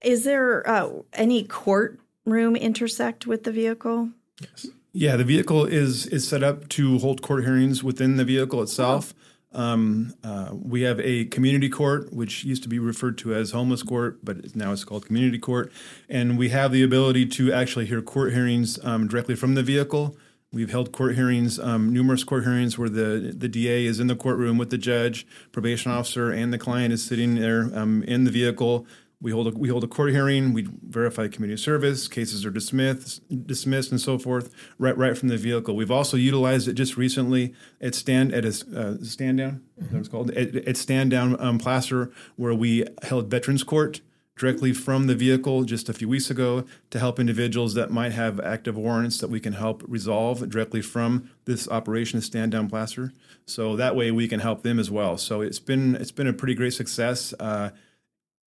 Is 0.06 0.24
there 0.24 0.68
uh, 0.70 0.90
any 1.14 1.44
courtroom 1.44 2.56
intersect 2.56 3.26
with 3.26 3.44
the 3.44 3.52
vehicle? 3.52 4.12
Yes. 4.40 4.68
Yeah, 4.94 5.16
the 5.16 5.24
vehicle 5.24 5.66
is 5.66 6.06
is 6.06 6.28
set 6.28 6.44
up 6.44 6.70
to 6.70 7.00
hold 7.00 7.24
court 7.24 7.44
hearings 7.44 7.84
within 7.84 8.16
the 8.16 8.24
vehicle 8.24 8.62
itself. 8.62 9.16
Um, 9.52 10.14
uh, 10.24 10.50
we 10.54 10.84
have 10.84 11.00
a 11.00 11.26
community 11.26 11.70
court, 11.70 12.14
which 12.14 12.44
used 12.44 12.62
to 12.64 12.70
be 12.70 12.78
referred 12.78 13.18
to 13.20 13.34
as 13.34 13.52
homeless 13.52 13.82
court, 13.82 14.20
but 14.24 14.56
now 14.56 14.72
it's 14.74 14.84
called 14.84 15.08
community 15.08 15.40
court. 15.40 15.72
And 16.08 16.38
we 16.38 16.50
have 16.50 16.72
the 16.72 16.84
ability 16.84 17.26
to 17.28 17.52
actually 17.52 17.88
hear 17.88 18.02
court 18.02 18.32
hearings 18.34 18.78
um, 18.86 19.08
directly 19.08 19.36
from 19.36 19.56
the 19.56 19.64
vehicle. 19.64 20.18
We've 20.52 20.72
held 20.72 20.92
court 20.92 21.16
hearings, 21.16 21.60
um, 21.60 21.92
numerous 21.92 22.24
court 22.24 22.44
hearings 22.44 22.78
where 22.78 22.90
the, 22.90 23.34
the 23.36 23.50
DA 23.50 23.86
is 23.86 24.00
in 24.00 24.08
the 24.08 24.16
courtroom 24.16 24.58
with 24.58 24.70
the 24.70 24.78
judge, 24.78 25.26
probation 25.52 25.92
officer, 25.92 26.32
and 26.32 26.54
the 26.54 26.58
client 26.58 26.94
is 26.94 27.04
sitting 27.04 27.36
there 27.36 27.70
um, 27.74 28.04
in 28.04 28.24
the 28.24 28.32
vehicle. 28.32 28.86
We 29.22 29.32
hold 29.32 29.48
a, 29.48 29.52
we 29.52 29.70
hold 29.70 29.84
a 29.84 29.88
court 29.88 30.12
hearing. 30.12 30.54
We 30.54 30.68
verify 30.84 31.28
community 31.28 31.62
service. 31.62 32.08
Cases 32.08 32.46
are 32.46 32.52
dismissed, 32.52 33.22
dismissed, 33.48 33.92
and 33.92 34.00
so 34.00 34.18
forth 34.18 34.54
right 34.78 34.98
right 34.98 35.18
from 35.18 35.30
the 35.30 35.38
vehicle. 35.38 35.76
We've 35.76 35.92
also 35.92 36.18
utilized 36.18 36.68
it 36.68 36.74
just 36.74 36.98
recently 36.98 37.54
at 37.82 37.96
stand 37.96 38.34
at 38.34 38.46
a 38.46 38.50
uh, 38.50 39.04
stand 39.04 39.38
down. 39.38 39.64
Mm-hmm. 39.82 39.98
It's 39.98 40.10
called 40.10 40.32
at, 40.32 40.56
at 40.56 40.78
stand 40.78 41.12
down 41.12 41.40
um, 41.40 41.58
Placer, 41.58 42.12
where 42.36 42.54
we 42.54 42.86
held 43.04 43.30
veterans 43.30 43.64
court 43.64 44.02
directly 44.38 44.74
from 44.74 45.08
the 45.08 45.16
vehicle 45.16 45.64
just 45.64 45.88
a 45.88 45.94
few 45.94 46.10
weeks 46.10 46.30
ago 46.30 46.66
to 46.90 47.00
help 47.00 47.20
individuals 47.20 47.74
that 47.74 47.90
might 47.90 48.12
have 48.12 48.40
active 48.42 48.76
warrants 48.76 49.20
that 49.20 49.30
we 49.30 49.40
can 49.40 49.54
help 49.54 49.82
resolve 49.88 50.50
directly 50.50 50.82
from 50.82 51.30
this 51.46 51.70
operation 51.70 52.18
of 52.18 52.24
stand 52.24 52.52
down 52.52 52.68
placer 52.68 53.14
so 53.46 53.76
that 53.78 53.96
way 53.96 54.12
we 54.12 54.28
can 54.28 54.42
help 54.42 54.62
them 54.64 54.78
as 54.78 54.92
well 54.92 55.18
so 55.18 55.40
it's 55.40 55.60
been 55.60 55.96
it's 55.96 56.12
been 56.12 56.28
a 56.28 56.34
pretty 56.34 56.54
great 56.54 56.74
success 56.74 57.34
uh, 57.40 57.70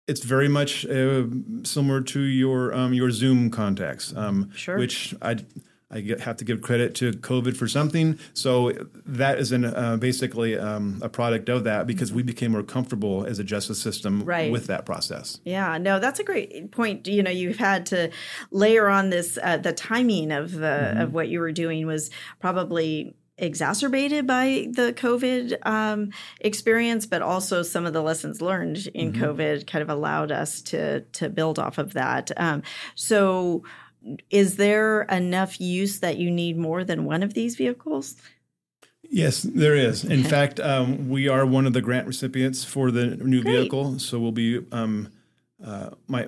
it's 0.08 0.24
very 0.24 0.48
much 0.48 0.86
uh, 0.86 1.24
similar 1.64 2.02
to 2.02 2.20
your 2.20 2.74
um, 2.74 2.94
your 2.94 3.12
Zoom 3.12 3.50
contacts, 3.50 4.14
um, 4.16 4.52
sure. 4.54 4.78
which 4.78 5.16
I 5.22 5.38
I 5.94 6.16
have 6.22 6.38
to 6.38 6.46
give 6.46 6.62
credit 6.62 6.96
to 6.96 7.12
COVID 7.12 7.56
for 7.56 7.68
something. 7.68 8.18
So 8.34 8.72
that 9.06 9.38
is 9.38 9.52
an, 9.52 9.66
uh, 9.66 9.98
basically 9.98 10.58
um, 10.58 11.00
a 11.04 11.10
product 11.10 11.50
of 11.50 11.66
that 11.66 11.86
because 11.86 12.12
we 12.12 12.24
became 12.24 12.52
more 12.52 12.64
comfortable 12.64 13.26
as 13.26 13.38
a 13.38 13.44
justice 13.44 13.80
system 13.80 14.24
right. 14.24 14.52
with 14.52 14.66
that 14.68 14.86
process. 14.88 15.40
Yeah, 15.46 15.78
no, 15.78 16.00
that's 16.00 16.20
a 16.20 16.24
great 16.24 16.72
point. 16.72 17.08
You 17.08 17.22
know, 17.22 17.32
you've 17.32 17.58
had 17.58 17.86
to 17.88 18.10
layer 18.50 18.90
on 18.90 19.12
this. 19.12 19.38
Uh, 19.42 19.58
the 19.58 19.74
timing 19.74 20.32
of 20.32 20.52
the 20.52 20.58
mm-hmm. 20.58 21.02
of 21.02 21.14
what 21.14 21.30
you 21.30 21.40
were 21.40 21.52
doing 21.52 21.86
was 21.86 22.10
probably 22.40 23.16
exacerbated 23.44 24.26
by 24.26 24.68
the 24.72 24.94
COVID 24.94 25.58
um, 25.66 26.12
experience, 26.40 27.06
but 27.06 27.22
also 27.22 27.62
some 27.62 27.86
of 27.86 27.94
the 27.94 28.02
lessons 28.02 28.42
learned 28.42 28.88
in 28.88 29.12
mm-hmm. 29.12 29.24
COVID 29.24 29.68
kind 29.68 29.82
of 29.82 29.90
allowed 29.90 30.32
us 30.32 30.62
to 30.64 31.02
to 31.02 31.30
build 31.30 31.60
off 31.60 31.78
of 31.78 31.94
that. 31.94 32.32
Um, 32.38 32.64
so, 32.96 33.64
is 34.30 34.56
there 34.56 35.04
enough 35.04 35.60
use 35.60 36.00
that 36.00 36.18
you 36.18 36.32
need 36.32 36.58
more 36.58 36.84
than 36.84 37.06
one 37.06 37.24
of 37.24 37.34
these 37.34 37.56
vehicles? 37.56 38.16
Yes, 39.10 39.44
there 39.44 39.76
is. 39.76 40.04
In 40.04 40.24
fact, 40.24 40.60
um, 40.60 41.10
we 41.10 41.28
are 41.28 41.46
one 41.46 41.68
of 41.68 41.74
the 41.74 41.82
grant 41.82 42.08
recipients 42.08 42.64
for 42.64 42.90
the 42.90 43.18
new 43.18 43.44
Great. 43.44 43.60
vehicle, 43.60 44.00
so 44.00 44.20
we'll 44.20 44.32
be. 44.32 44.66
Um, 44.72 45.12
uh, 45.64 45.92
my 46.08 46.28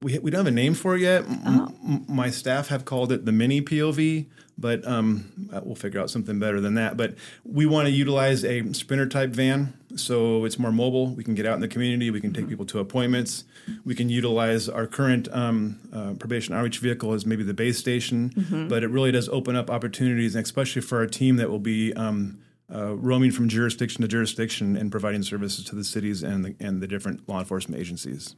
we 0.00 0.18
we 0.18 0.30
don't 0.30 0.38
have 0.38 0.46
a 0.46 0.50
name 0.50 0.74
for 0.74 0.96
it 0.96 1.00
yet. 1.00 1.24
Oh. 1.28 1.74
M- 1.84 2.04
my 2.08 2.30
staff 2.30 2.68
have 2.68 2.84
called 2.84 3.10
it 3.10 3.24
the 3.24 3.32
mini 3.32 3.60
POV, 3.60 4.26
but 4.56 4.86
um, 4.86 5.50
uh, 5.52 5.60
we'll 5.64 5.74
figure 5.74 6.00
out 6.00 6.08
something 6.08 6.38
better 6.38 6.60
than 6.60 6.74
that. 6.74 6.96
But 6.96 7.14
we 7.44 7.66
want 7.66 7.86
to 7.86 7.92
utilize 7.92 8.44
a 8.44 8.72
sprinter 8.74 9.06
type 9.06 9.30
van, 9.30 9.74
so 9.96 10.44
it's 10.44 10.58
more 10.58 10.70
mobile. 10.70 11.08
We 11.08 11.24
can 11.24 11.34
get 11.34 11.46
out 11.46 11.54
in 11.54 11.60
the 11.60 11.68
community. 11.68 12.10
We 12.10 12.20
can 12.20 12.32
take 12.32 12.48
people 12.48 12.66
to 12.66 12.78
appointments. 12.78 13.44
We 13.84 13.96
can 13.96 14.08
utilize 14.08 14.68
our 14.68 14.86
current 14.86 15.28
um, 15.32 15.80
uh, 15.92 16.14
probation 16.14 16.54
outreach 16.54 16.78
vehicle 16.78 17.12
as 17.12 17.26
maybe 17.26 17.42
the 17.42 17.54
base 17.54 17.78
station, 17.78 18.30
mm-hmm. 18.30 18.68
but 18.68 18.84
it 18.84 18.88
really 18.88 19.10
does 19.10 19.28
open 19.30 19.56
up 19.56 19.68
opportunities, 19.68 20.36
especially 20.36 20.82
for 20.82 20.98
our 20.98 21.06
team 21.06 21.36
that 21.36 21.50
will 21.50 21.60
be. 21.60 21.92
Um, 21.94 22.40
uh, 22.70 22.94
roaming 22.96 23.30
from 23.30 23.48
jurisdiction 23.48 24.02
to 24.02 24.08
jurisdiction 24.08 24.76
and 24.76 24.90
providing 24.90 25.22
services 25.22 25.64
to 25.64 25.74
the 25.74 25.82
cities 25.82 26.22
and 26.22 26.44
the, 26.44 26.54
and 26.60 26.82
the 26.82 26.86
different 26.86 27.26
law 27.26 27.38
enforcement 27.38 27.80
agencies. 27.80 28.36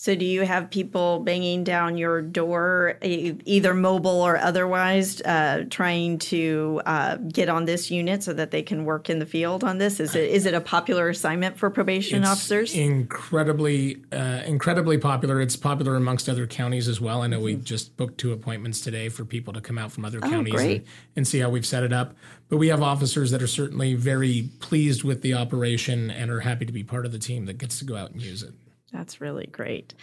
So, 0.00 0.14
do 0.14 0.24
you 0.24 0.42
have 0.42 0.70
people 0.70 1.18
banging 1.18 1.64
down 1.64 1.98
your 1.98 2.22
door, 2.22 2.98
either 3.02 3.74
mobile 3.74 4.22
or 4.22 4.36
otherwise, 4.36 5.20
uh, 5.22 5.64
trying 5.70 6.18
to 6.18 6.80
uh, 6.86 7.16
get 7.16 7.48
on 7.48 7.64
this 7.64 7.90
unit 7.90 8.22
so 8.22 8.32
that 8.32 8.52
they 8.52 8.62
can 8.62 8.84
work 8.84 9.10
in 9.10 9.18
the 9.18 9.26
field 9.26 9.64
on 9.64 9.78
this? 9.78 9.98
Is 9.98 10.14
it 10.14 10.30
is 10.30 10.46
it 10.46 10.54
a 10.54 10.60
popular 10.60 11.08
assignment 11.08 11.58
for 11.58 11.68
probation 11.68 12.20
it's 12.22 12.30
officers? 12.30 12.76
Incredibly, 12.76 14.00
uh, 14.12 14.42
incredibly 14.46 14.98
popular. 14.98 15.40
It's 15.40 15.56
popular 15.56 15.96
amongst 15.96 16.28
other 16.28 16.46
counties 16.46 16.86
as 16.86 17.00
well. 17.00 17.22
I 17.22 17.26
know 17.26 17.38
mm-hmm. 17.38 17.44
we 17.44 17.56
just 17.56 17.96
booked 17.96 18.18
two 18.18 18.30
appointments 18.30 18.80
today 18.80 19.08
for 19.08 19.24
people 19.24 19.52
to 19.54 19.60
come 19.60 19.78
out 19.78 19.90
from 19.90 20.04
other 20.04 20.20
oh, 20.22 20.30
counties 20.30 20.60
and, 20.60 20.84
and 21.16 21.26
see 21.26 21.40
how 21.40 21.50
we've 21.50 21.66
set 21.66 21.82
it 21.82 21.92
up. 21.92 22.14
But 22.48 22.58
we 22.58 22.68
have 22.68 22.82
officers 22.82 23.32
that 23.32 23.42
are 23.42 23.48
certainly 23.48 23.94
very 23.94 24.48
pleased 24.60 25.02
with 25.02 25.22
the 25.22 25.34
operation 25.34 26.08
and 26.08 26.30
are 26.30 26.40
happy 26.40 26.66
to 26.66 26.72
be 26.72 26.84
part 26.84 27.04
of 27.04 27.10
the 27.10 27.18
team 27.18 27.46
that 27.46 27.58
gets 27.58 27.80
to 27.80 27.84
go 27.84 27.96
out 27.96 28.12
and 28.12 28.22
use 28.22 28.44
it. 28.44 28.54
That's 28.92 29.20
really 29.20 29.46
great. 29.46 29.94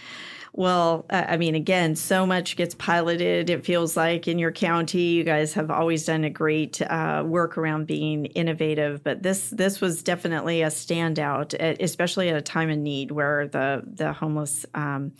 Well, 0.53 1.05
I 1.09 1.35
mean, 1.37 1.55
again, 1.55 1.95
so 1.95 2.25
much 2.25 2.55
gets 2.55 2.75
piloted. 2.75 3.49
It 3.49 3.65
feels 3.65 3.97
like 3.97 4.27
in 4.27 4.39
your 4.39 4.51
county, 4.51 5.01
you 5.01 5.23
guys 5.23 5.53
have 5.53 5.69
always 5.69 6.05
done 6.05 6.23
a 6.23 6.29
great 6.29 6.81
uh, 6.81 7.23
work 7.25 7.57
around 7.57 7.87
being 7.87 8.25
innovative. 8.27 9.03
But 9.03 9.21
this 9.23 9.49
this 9.49 9.81
was 9.81 10.01
definitely 10.01 10.61
a 10.61 10.67
standout, 10.67 11.53
especially 11.81 12.29
at 12.29 12.37
a 12.37 12.41
time 12.41 12.69
of 12.69 12.77
need 12.77 13.11
where 13.11 13.47
the 13.47 13.83
the 13.85 14.13
homeless 14.13 14.65
um, 14.75 15.11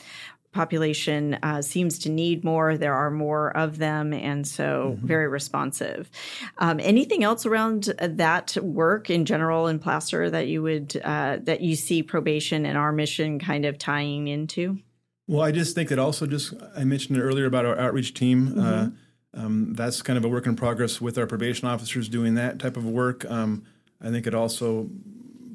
population 0.55 1.37
uh, 1.43 1.61
seems 1.61 1.99
to 1.99 2.09
need 2.09 2.43
more. 2.43 2.77
There 2.77 2.95
are 2.95 3.11
more 3.11 3.55
of 3.55 3.77
them, 3.77 4.13
and 4.13 4.47
so 4.47 4.95
mm-hmm. 4.95 5.05
very 5.05 5.27
responsive. 5.27 6.09
Um, 6.57 6.79
anything 6.79 7.23
else 7.23 7.45
around 7.45 7.93
that 7.99 8.57
work 8.61 9.09
in 9.09 9.25
general 9.25 9.67
in 9.67 9.77
Placer 9.77 10.29
that 10.29 10.47
you 10.47 10.63
would 10.63 10.99
uh, 11.03 11.37
that 11.43 11.61
you 11.61 11.75
see 11.75 12.01
probation 12.01 12.65
and 12.65 12.77
our 12.77 12.91
mission 12.91 13.37
kind 13.37 13.65
of 13.65 13.77
tying 13.77 14.29
into? 14.29 14.79
Well, 15.27 15.41
I 15.41 15.51
just 15.51 15.75
think 15.75 15.89
that 15.89 15.99
also 15.99 16.25
just 16.25 16.53
I 16.75 16.85
mentioned 16.85 17.17
it 17.17 17.21
earlier 17.21 17.45
about 17.45 17.65
our 17.65 17.77
outreach 17.77 18.13
team. 18.13 18.57
Uh, 18.57 18.61
mm-hmm. 18.61 18.95
Uh, 19.37 19.45
um, 19.45 19.73
that's 19.73 20.01
kind 20.01 20.17
of 20.17 20.23
a 20.23 20.29
work 20.29 20.47
in 20.47 20.55
progress 20.55 21.01
with 21.01 21.17
our 21.17 21.27
probation 21.27 21.67
officers 21.67 22.07
doing 22.07 22.35
that 22.35 22.57
type 22.57 22.77
of 22.77 22.85
work. 22.85 23.29
Um, 23.29 23.65
I 24.01 24.09
think 24.09 24.25
it 24.25 24.33
also 24.33 24.89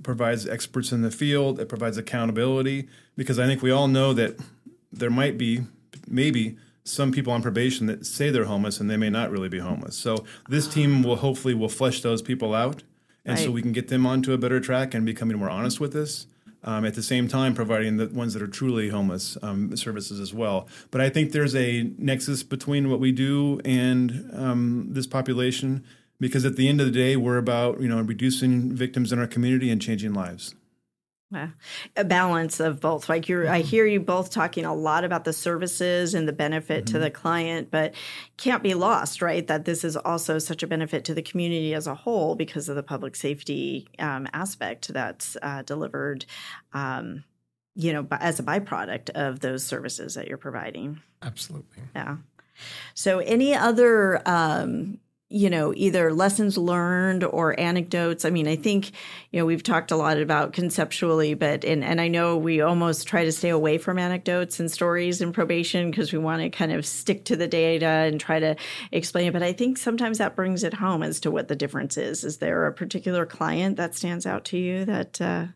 provides 0.02 0.46
experts 0.46 0.92
in 0.92 1.02
the 1.02 1.10
field. 1.10 1.58
It 1.60 1.68
provides 1.68 1.96
accountability 1.96 2.88
because 3.16 3.38
I 3.38 3.46
think 3.46 3.62
we 3.62 3.70
all 3.70 3.88
know 3.88 4.12
that 4.14 4.38
there 4.92 5.10
might 5.10 5.38
be 5.38 5.62
maybe 6.08 6.56
some 6.84 7.12
people 7.12 7.32
on 7.32 7.42
probation 7.42 7.86
that 7.86 8.06
say 8.06 8.30
they're 8.30 8.44
homeless 8.44 8.80
and 8.80 8.90
they 8.90 8.96
may 8.96 9.10
not 9.10 9.30
really 9.30 9.48
be 9.48 9.58
homeless. 9.58 9.96
So 9.96 10.24
this 10.48 10.66
team 10.66 11.02
will 11.02 11.16
hopefully 11.16 11.54
will 11.54 11.68
flesh 11.68 12.02
those 12.02 12.22
people 12.22 12.54
out, 12.54 12.82
and 13.24 13.36
right. 13.36 13.44
so 13.44 13.50
we 13.50 13.62
can 13.62 13.72
get 13.72 13.88
them 13.88 14.06
onto 14.06 14.32
a 14.32 14.38
better 14.38 14.60
track 14.60 14.94
and 14.94 15.04
becoming 15.04 15.38
more 15.38 15.50
honest 15.50 15.80
with 15.80 15.92
this. 15.92 16.26
Um, 16.62 16.84
at 16.84 16.92
the 16.92 17.02
same 17.02 17.26
time, 17.26 17.54
providing 17.54 17.96
the 17.96 18.08
ones 18.08 18.34
that 18.34 18.42
are 18.42 18.46
truly 18.46 18.90
homeless 18.90 19.38
um, 19.40 19.74
services 19.78 20.20
as 20.20 20.34
well. 20.34 20.68
But 20.90 21.00
I 21.00 21.08
think 21.08 21.32
there's 21.32 21.54
a 21.54 21.90
nexus 21.96 22.42
between 22.42 22.90
what 22.90 23.00
we 23.00 23.12
do 23.12 23.62
and 23.64 24.30
um, 24.34 24.88
this 24.90 25.06
population 25.06 25.82
because 26.20 26.44
at 26.44 26.56
the 26.56 26.68
end 26.68 26.80
of 26.80 26.86
the 26.86 26.92
day, 26.92 27.16
we're 27.16 27.38
about 27.38 27.80
you 27.80 27.88
know 27.88 28.02
reducing 28.02 28.74
victims 28.74 29.10
in 29.10 29.18
our 29.18 29.26
community 29.26 29.70
and 29.70 29.80
changing 29.80 30.12
lives. 30.12 30.54
A 31.96 32.04
balance 32.04 32.58
of 32.58 32.80
both. 32.80 33.08
Like 33.08 33.28
you're, 33.28 33.44
mm-hmm. 33.44 33.54
I 33.54 33.60
hear 33.60 33.86
you 33.86 34.00
both 34.00 34.30
talking 34.30 34.64
a 34.64 34.74
lot 34.74 35.04
about 35.04 35.24
the 35.24 35.32
services 35.32 36.14
and 36.14 36.26
the 36.26 36.32
benefit 36.32 36.84
mm-hmm. 36.84 36.94
to 36.94 36.98
the 36.98 37.10
client, 37.10 37.70
but 37.70 37.94
can't 38.36 38.62
be 38.62 38.74
lost, 38.74 39.22
right? 39.22 39.46
That 39.46 39.64
this 39.64 39.84
is 39.84 39.96
also 39.96 40.38
such 40.38 40.62
a 40.62 40.66
benefit 40.66 41.04
to 41.04 41.14
the 41.14 41.22
community 41.22 41.74
as 41.74 41.86
a 41.86 41.94
whole 41.94 42.34
because 42.34 42.68
of 42.68 42.76
the 42.76 42.82
public 42.82 43.14
safety 43.14 43.88
um, 43.98 44.26
aspect 44.32 44.88
that's 44.88 45.36
uh, 45.42 45.62
delivered, 45.62 46.24
um, 46.72 47.24
you 47.76 47.92
know, 47.92 48.06
as 48.10 48.40
a 48.40 48.42
byproduct 48.42 49.10
of 49.10 49.40
those 49.40 49.64
services 49.64 50.14
that 50.14 50.26
you're 50.26 50.36
providing. 50.36 51.00
Absolutely. 51.22 51.82
Yeah. 51.94 52.16
So, 52.94 53.20
any 53.20 53.54
other 53.54 54.20
um, 54.28 54.98
you 55.32 55.48
know, 55.48 55.72
either 55.76 56.12
lessons 56.12 56.58
learned 56.58 57.22
or 57.22 57.58
anecdotes. 57.58 58.24
I 58.24 58.30
mean, 58.30 58.48
I 58.48 58.56
think, 58.56 58.90
you 59.30 59.38
know, 59.38 59.46
we've 59.46 59.62
talked 59.62 59.92
a 59.92 59.96
lot 59.96 60.18
about 60.18 60.52
conceptually, 60.52 61.34
but, 61.34 61.64
and, 61.64 61.84
and 61.84 62.00
I 62.00 62.08
know 62.08 62.36
we 62.36 62.60
almost 62.60 63.06
try 63.06 63.24
to 63.24 63.30
stay 63.30 63.50
away 63.50 63.78
from 63.78 63.96
anecdotes 63.96 64.58
and 64.58 64.68
stories 64.68 65.20
in 65.20 65.32
probation 65.32 65.88
because 65.88 66.12
we 66.12 66.18
want 66.18 66.42
to 66.42 66.50
kind 66.50 66.72
of 66.72 66.84
stick 66.84 67.24
to 67.26 67.36
the 67.36 67.46
data 67.46 67.86
and 67.86 68.20
try 68.20 68.40
to 68.40 68.56
explain 68.90 69.28
it. 69.28 69.32
But 69.32 69.44
I 69.44 69.52
think 69.52 69.78
sometimes 69.78 70.18
that 70.18 70.34
brings 70.34 70.64
it 70.64 70.74
home 70.74 71.04
as 71.04 71.20
to 71.20 71.30
what 71.30 71.46
the 71.46 71.56
difference 71.56 71.96
is. 71.96 72.24
Is 72.24 72.38
there 72.38 72.66
a 72.66 72.72
particular 72.72 73.24
client 73.24 73.76
that 73.76 73.94
stands 73.94 74.26
out 74.26 74.44
to 74.46 74.58
you 74.58 74.84
that 74.86 75.20
uh, 75.20 75.46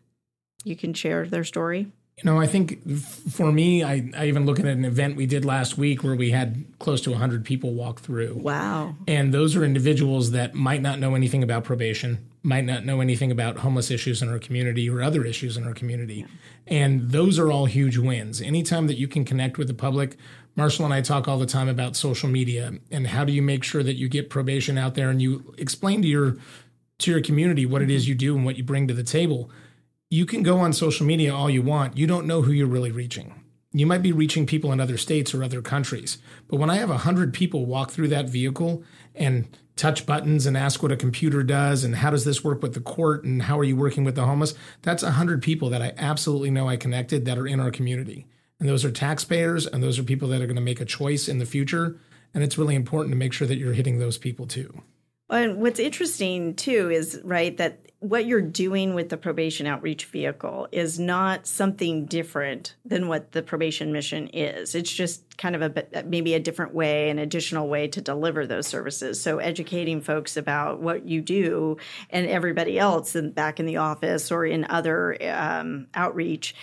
you 0.63 0.77
can 0.77 0.93
share 0.93 1.25
their 1.25 1.43
story? 1.43 1.91
You 2.17 2.31
know, 2.31 2.39
I 2.39 2.47
think 2.47 2.81
for 3.29 3.51
me, 3.51 3.83
I, 3.83 4.09
I 4.15 4.27
even 4.27 4.45
look 4.45 4.57
at 4.57 4.65
an 4.65 4.85
event 4.85 5.17
we 5.17 5.25
did 5.25 5.43
last 5.43 5.77
week 5.77 6.01
where 6.01 6.15
we 6.15 6.31
had 6.31 6.63
close 6.79 7.01
to 7.01 7.11
100 7.11 7.43
people 7.43 7.73
walk 7.73 7.99
through. 7.99 8.35
Wow. 8.35 8.95
And 9.05 9.33
those 9.33 9.53
are 9.57 9.65
individuals 9.65 10.31
that 10.31 10.55
might 10.55 10.81
not 10.81 10.97
know 10.97 11.15
anything 11.15 11.43
about 11.43 11.65
probation, 11.65 12.25
might 12.41 12.63
not 12.63 12.85
know 12.85 13.01
anything 13.01 13.31
about 13.31 13.57
homeless 13.57 13.91
issues 13.91 14.21
in 14.21 14.29
our 14.29 14.39
community 14.39 14.89
or 14.89 15.03
other 15.03 15.25
issues 15.25 15.57
in 15.57 15.65
our 15.65 15.73
community. 15.73 16.19
Yeah. 16.19 16.27
And 16.67 17.11
those 17.11 17.37
are 17.37 17.51
all 17.51 17.65
huge 17.65 17.97
wins. 17.97 18.41
Anytime 18.41 18.87
that 18.87 18.97
you 18.97 19.09
can 19.09 19.25
connect 19.25 19.57
with 19.57 19.67
the 19.67 19.73
public, 19.73 20.15
Marshall 20.55 20.85
and 20.85 20.93
I 20.93 21.01
talk 21.01 21.27
all 21.27 21.37
the 21.37 21.45
time 21.45 21.67
about 21.67 21.97
social 21.97 22.29
media 22.29 22.75
and 22.91 23.07
how 23.07 23.25
do 23.25 23.33
you 23.33 23.41
make 23.41 23.65
sure 23.65 23.83
that 23.83 23.95
you 23.95 24.07
get 24.07 24.29
probation 24.29 24.77
out 24.77 24.95
there 24.95 25.09
and 25.09 25.21
you 25.21 25.53
explain 25.57 26.01
to 26.01 26.07
your 26.07 26.37
to 26.97 27.11
your 27.11 27.21
community 27.21 27.65
what 27.65 27.81
it 27.81 27.91
is 27.91 28.03
mm-hmm. 28.03 28.09
you 28.09 28.15
do 28.15 28.35
and 28.37 28.45
what 28.45 28.55
you 28.55 28.63
bring 28.63 28.87
to 28.87 28.93
the 28.93 29.03
table 29.03 29.51
you 30.15 30.25
can 30.25 30.43
go 30.43 30.59
on 30.59 30.71
social 30.71 31.05
media 31.05 31.35
all 31.35 31.49
you 31.49 31.61
want. 31.61 31.97
You 31.97 32.07
don't 32.07 32.25
know 32.25 32.41
who 32.41 32.53
you're 32.53 32.67
really 32.67 32.91
reaching. 32.91 33.43
You 33.73 33.85
might 33.85 34.01
be 34.01 34.13
reaching 34.13 34.45
people 34.45 34.71
in 34.71 34.79
other 34.79 34.97
states 34.97 35.33
or 35.33 35.43
other 35.43 35.61
countries. 35.61 36.19
But 36.47 36.55
when 36.55 36.69
I 36.69 36.75
have 36.75 36.87
100 36.87 37.33
people 37.33 37.65
walk 37.65 37.91
through 37.91 38.07
that 38.07 38.29
vehicle 38.29 38.81
and 39.13 39.45
touch 39.75 40.05
buttons 40.05 40.45
and 40.45 40.55
ask 40.55 40.81
what 40.81 40.93
a 40.93 40.95
computer 40.95 41.43
does 41.43 41.83
and 41.83 41.97
how 41.97 42.11
does 42.11 42.23
this 42.23 42.45
work 42.45 42.61
with 42.61 42.73
the 42.73 42.79
court 42.79 43.25
and 43.25 43.41
how 43.41 43.59
are 43.59 43.65
you 43.65 43.75
working 43.75 44.05
with 44.05 44.15
the 44.15 44.25
homeless, 44.25 44.53
that's 44.83 45.03
100 45.03 45.43
people 45.43 45.69
that 45.69 45.81
I 45.81 45.91
absolutely 45.97 46.49
know 46.49 46.69
I 46.69 46.77
connected 46.77 47.25
that 47.25 47.37
are 47.37 47.45
in 47.45 47.59
our 47.59 47.71
community. 47.71 48.25
And 48.57 48.69
those 48.69 48.85
are 48.85 48.91
taxpayers 48.91 49.67
and 49.67 49.83
those 49.83 49.99
are 49.99 50.03
people 50.03 50.29
that 50.29 50.41
are 50.41 50.47
going 50.47 50.55
to 50.55 50.61
make 50.61 50.79
a 50.79 50.85
choice 50.85 51.27
in 51.27 51.39
the 51.39 51.45
future. 51.45 51.99
And 52.33 52.41
it's 52.41 52.57
really 52.57 52.75
important 52.75 53.11
to 53.11 53.17
make 53.17 53.33
sure 53.33 53.47
that 53.49 53.57
you're 53.57 53.73
hitting 53.73 53.99
those 53.99 54.17
people 54.17 54.47
too. 54.47 54.81
And 55.29 55.57
what's 55.57 55.79
interesting 55.79 56.55
too 56.55 56.89
is 56.89 57.19
right 57.25 57.57
that 57.57 57.85
what 58.09 58.25
you're 58.25 58.41
doing 58.41 58.93
with 58.93 59.09
the 59.09 59.17
probation 59.17 59.65
outreach 59.65 60.05
vehicle 60.05 60.67
is 60.71 60.99
not 60.99 61.47
something 61.47 62.05
different 62.05 62.75
than 62.85 63.07
what 63.07 63.31
the 63.31 63.41
probation 63.41 63.91
mission 63.91 64.27
is. 64.27 64.75
It's 64.75 64.91
just 64.91 65.37
kind 65.37 65.55
of 65.55 65.61
a 65.61 66.03
maybe 66.05 66.33
a 66.33 66.39
different 66.39 66.73
way, 66.73 67.09
an 67.09 67.19
additional 67.19 67.67
way 67.67 67.87
to 67.87 68.01
deliver 68.01 68.45
those 68.45 68.67
services. 68.67 69.19
So 69.19 69.39
educating 69.39 70.01
folks 70.01 70.37
about 70.37 70.81
what 70.81 71.07
you 71.07 71.21
do 71.21 71.77
and 72.09 72.27
everybody 72.27 72.77
else 72.77 73.15
in, 73.15 73.31
back 73.31 73.59
in 73.59 73.65
the 73.65 73.77
office 73.77 74.31
or 74.31 74.45
in 74.45 74.65
other 74.69 75.17
um, 75.31 75.87
outreach. 75.95 76.55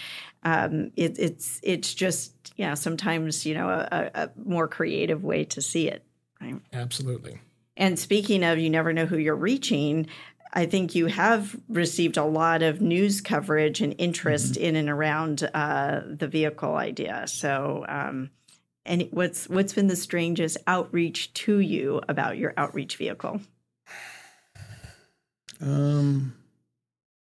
Um, 0.45 0.93
it, 0.97 1.19
it's 1.19 1.61
it's 1.63 1.95
just 1.95 2.53
yeah 2.57 2.75
sometimes 2.75 3.47
you 3.47 3.55
know 3.55 3.69
a, 3.69 4.11
a 4.15 4.31
more 4.45 4.69
creative 4.69 5.23
way 5.25 5.45
to 5.47 5.61
see 5.61 5.89
it. 5.89 6.05
Right? 6.41 6.61
Absolutely. 6.73 7.41
And 7.77 7.99
speaking 7.99 8.45
of, 8.45 8.59
you 8.59 8.69
never 8.69 8.93
know 8.93 9.07
who 9.07 9.17
you're 9.17 9.35
reaching. 9.35 10.07
I 10.53 10.67
think 10.67 10.95
you 10.95 11.07
have 11.07 11.57
received 11.69 12.17
a 12.17 12.25
lot 12.25 12.63
of 12.63 12.81
news 12.81 13.21
coverage 13.21 13.81
and 13.81 13.95
interest 13.99 14.55
mm-hmm. 14.55 14.65
in 14.65 14.77
and 14.77 14.91
around 14.91 15.49
uh, 15.55 16.03
the 16.05 16.29
vehicle 16.29 16.77
idea. 16.77 17.25
So, 17.27 17.87
um, 17.89 18.31
and 18.85 19.09
what's 19.13 19.49
what's 19.49 19.73
been 19.73 19.87
the 19.87 19.97
strangest 19.97 20.59
outreach 20.67 21.33
to 21.35 21.61
you 21.61 22.03
about 22.09 22.37
your 22.37 22.53
outreach 22.57 22.97
vehicle? 22.97 23.41
Um, 25.61 26.35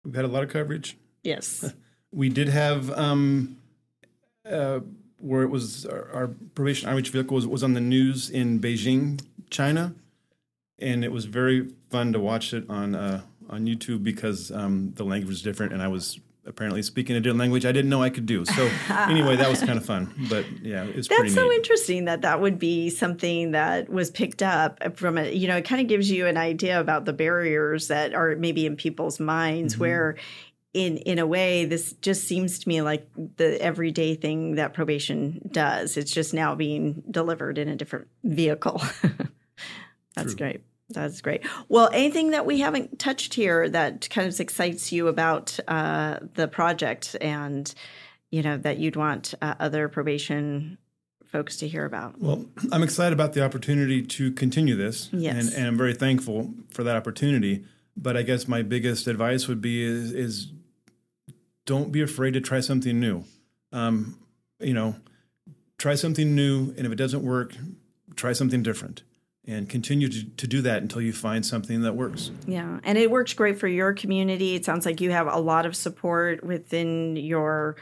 we've 0.04 0.14
had 0.14 0.24
a 0.24 0.28
lot 0.28 0.42
of 0.42 0.50
coverage. 0.50 0.96
Yes, 1.24 1.72
we 2.12 2.28
did 2.28 2.48
have 2.48 2.90
um, 2.92 3.56
uh, 4.48 4.80
where 5.18 5.42
it 5.42 5.50
was 5.50 5.84
our, 5.86 6.10
our 6.12 6.28
probation 6.54 6.88
outreach 6.88 7.08
vehicle 7.08 7.34
was, 7.34 7.46
was 7.46 7.64
on 7.64 7.72
the 7.72 7.80
news 7.80 8.30
in 8.30 8.60
Beijing, 8.60 9.20
China 9.50 9.94
and 10.78 11.04
it 11.04 11.12
was 11.12 11.24
very 11.24 11.68
fun 11.90 12.12
to 12.12 12.20
watch 12.20 12.52
it 12.52 12.68
on 12.68 12.94
uh, 12.94 13.22
on 13.48 13.66
YouTube 13.66 14.02
because 14.02 14.50
um, 14.50 14.92
the 14.96 15.04
language 15.04 15.28
was 15.28 15.42
different, 15.42 15.72
and 15.72 15.82
I 15.82 15.88
was 15.88 16.20
apparently 16.46 16.80
speaking 16.80 17.16
a 17.16 17.20
different 17.20 17.40
language 17.40 17.66
I 17.66 17.72
didn't 17.72 17.90
know 17.90 18.02
I 18.02 18.10
could 18.10 18.26
do. 18.26 18.44
So 18.44 18.70
anyway, 18.90 19.36
that 19.36 19.50
was 19.50 19.60
kind 19.60 19.78
of 19.78 19.84
fun. 19.84 20.12
But 20.28 20.46
yeah, 20.62 20.84
it's 20.84 21.08
that's 21.08 21.34
so 21.34 21.48
neat. 21.48 21.56
interesting 21.56 22.04
that 22.06 22.22
that 22.22 22.40
would 22.40 22.58
be 22.58 22.90
something 22.90 23.50
that 23.50 23.88
was 23.88 24.10
picked 24.10 24.42
up 24.42 24.96
from 24.96 25.18
a 25.18 25.32
you 25.32 25.48
know 25.48 25.56
it 25.56 25.64
kind 25.64 25.80
of 25.80 25.88
gives 25.88 26.10
you 26.10 26.26
an 26.26 26.36
idea 26.36 26.80
about 26.80 27.04
the 27.04 27.12
barriers 27.12 27.88
that 27.88 28.14
are 28.14 28.36
maybe 28.36 28.66
in 28.66 28.76
people's 28.76 29.20
minds 29.20 29.74
mm-hmm. 29.74 29.82
where. 29.82 30.16
In, 30.74 30.98
in 30.98 31.18
a 31.18 31.26
way, 31.26 31.64
this 31.64 31.94
just 32.02 32.28
seems 32.28 32.58
to 32.58 32.68
me 32.68 32.82
like 32.82 33.08
the 33.38 33.58
everyday 33.62 34.14
thing 34.14 34.56
that 34.56 34.74
probation 34.74 35.40
does. 35.50 35.96
It's 35.96 36.10
just 36.10 36.34
now 36.34 36.54
being 36.54 37.02
delivered 37.10 37.56
in 37.56 37.70
a 37.70 37.76
different 37.76 38.08
vehicle. 38.22 38.82
That's 40.26 40.36
True. 40.36 40.46
great. 40.46 40.60
That's 40.90 41.20
great. 41.20 41.42
Well, 41.68 41.90
anything 41.92 42.30
that 42.30 42.46
we 42.46 42.60
haven't 42.60 42.98
touched 42.98 43.34
here 43.34 43.68
that 43.68 44.08
kind 44.10 44.28
of 44.28 44.38
excites 44.38 44.92
you 44.92 45.08
about 45.08 45.58
uh, 45.66 46.20
the 46.34 46.46
project 46.46 47.16
and, 47.20 47.72
you 48.30 48.42
know, 48.42 48.56
that 48.58 48.78
you'd 48.78 48.96
want 48.96 49.34
uh, 49.42 49.54
other 49.58 49.88
probation 49.88 50.78
folks 51.24 51.56
to 51.58 51.68
hear 51.68 51.84
about? 51.84 52.20
Well, 52.20 52.46
I'm 52.72 52.84
excited 52.84 53.12
about 53.12 53.32
the 53.32 53.44
opportunity 53.44 54.02
to 54.02 54.30
continue 54.32 54.76
this. 54.76 55.08
Yes. 55.12 55.48
And, 55.48 55.54
and 55.56 55.66
I'm 55.66 55.76
very 55.76 55.94
thankful 55.94 56.54
for 56.70 56.84
that 56.84 56.94
opportunity. 56.94 57.64
But 57.96 58.16
I 58.16 58.22
guess 58.22 58.46
my 58.46 58.62
biggest 58.62 59.08
advice 59.08 59.48
would 59.48 59.60
be 59.60 59.82
is, 59.82 60.12
is 60.12 60.52
don't 61.64 61.90
be 61.90 62.02
afraid 62.02 62.34
to 62.34 62.40
try 62.40 62.60
something 62.60 63.00
new. 63.00 63.24
Um, 63.72 64.20
you 64.60 64.74
know, 64.74 64.96
try 65.78 65.94
something 65.96 66.34
new, 66.34 66.74
and 66.76 66.86
if 66.86 66.92
it 66.92 66.96
doesn't 66.96 67.22
work, 67.22 67.54
try 68.14 68.32
something 68.32 68.62
different 68.62 69.02
and 69.46 69.68
continue 69.68 70.08
to, 70.08 70.24
to 70.24 70.46
do 70.46 70.60
that 70.62 70.82
until 70.82 71.00
you 71.00 71.12
find 71.12 71.46
something 71.46 71.82
that 71.82 71.94
works. 71.94 72.30
Yeah, 72.46 72.80
and 72.82 72.98
it 72.98 73.10
works 73.10 73.32
great 73.32 73.58
for 73.58 73.68
your 73.68 73.92
community. 73.92 74.54
It 74.54 74.64
sounds 74.64 74.84
like 74.84 75.00
you 75.00 75.10
have 75.12 75.28
a 75.28 75.38
lot 75.38 75.66
of 75.66 75.76
support 75.76 76.42
within 76.42 77.16
your 77.16 77.76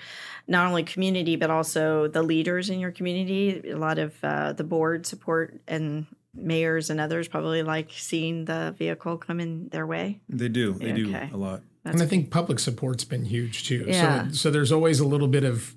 not 0.46 0.66
only 0.66 0.83
community 0.83 1.37
but 1.37 1.50
also 1.50 2.07
the 2.09 2.22
leaders 2.22 2.68
in 2.68 2.81
your 2.81 2.92
community. 2.92 3.70
A 3.70 3.77
lot 3.77 3.98
of 3.98 4.14
uh, 4.22 4.53
the 4.53 4.64
board 4.64 5.07
support 5.07 5.61
and 5.66 6.07
mayors 6.35 6.90
and 6.90 7.00
others 7.00 7.29
probably 7.29 7.62
like 7.62 7.90
seeing 7.92 8.44
the 8.44 8.74
vehicle 8.77 9.16
come 9.16 9.40
in 9.40 9.68
their 9.68 9.87
way. 9.87 10.20
They 10.29 10.48
do. 10.48 10.74
They 10.74 10.92
okay. 10.92 11.29
do 11.29 11.35
a 11.35 11.37
lot. 11.37 11.62
That's 11.85 11.94
and 11.94 12.03
I 12.03 12.07
think 12.07 12.31
public 12.31 12.59
support's 12.59 13.05
been 13.05 13.24
huge 13.24 13.66
too. 13.66 13.85
Yeah. 13.87 14.29
So 14.29 14.35
so 14.35 14.50
there's 14.50 14.72
always 14.72 15.00
a 15.00 15.07
little 15.07 15.29
bit 15.29 15.44
of 15.44 15.74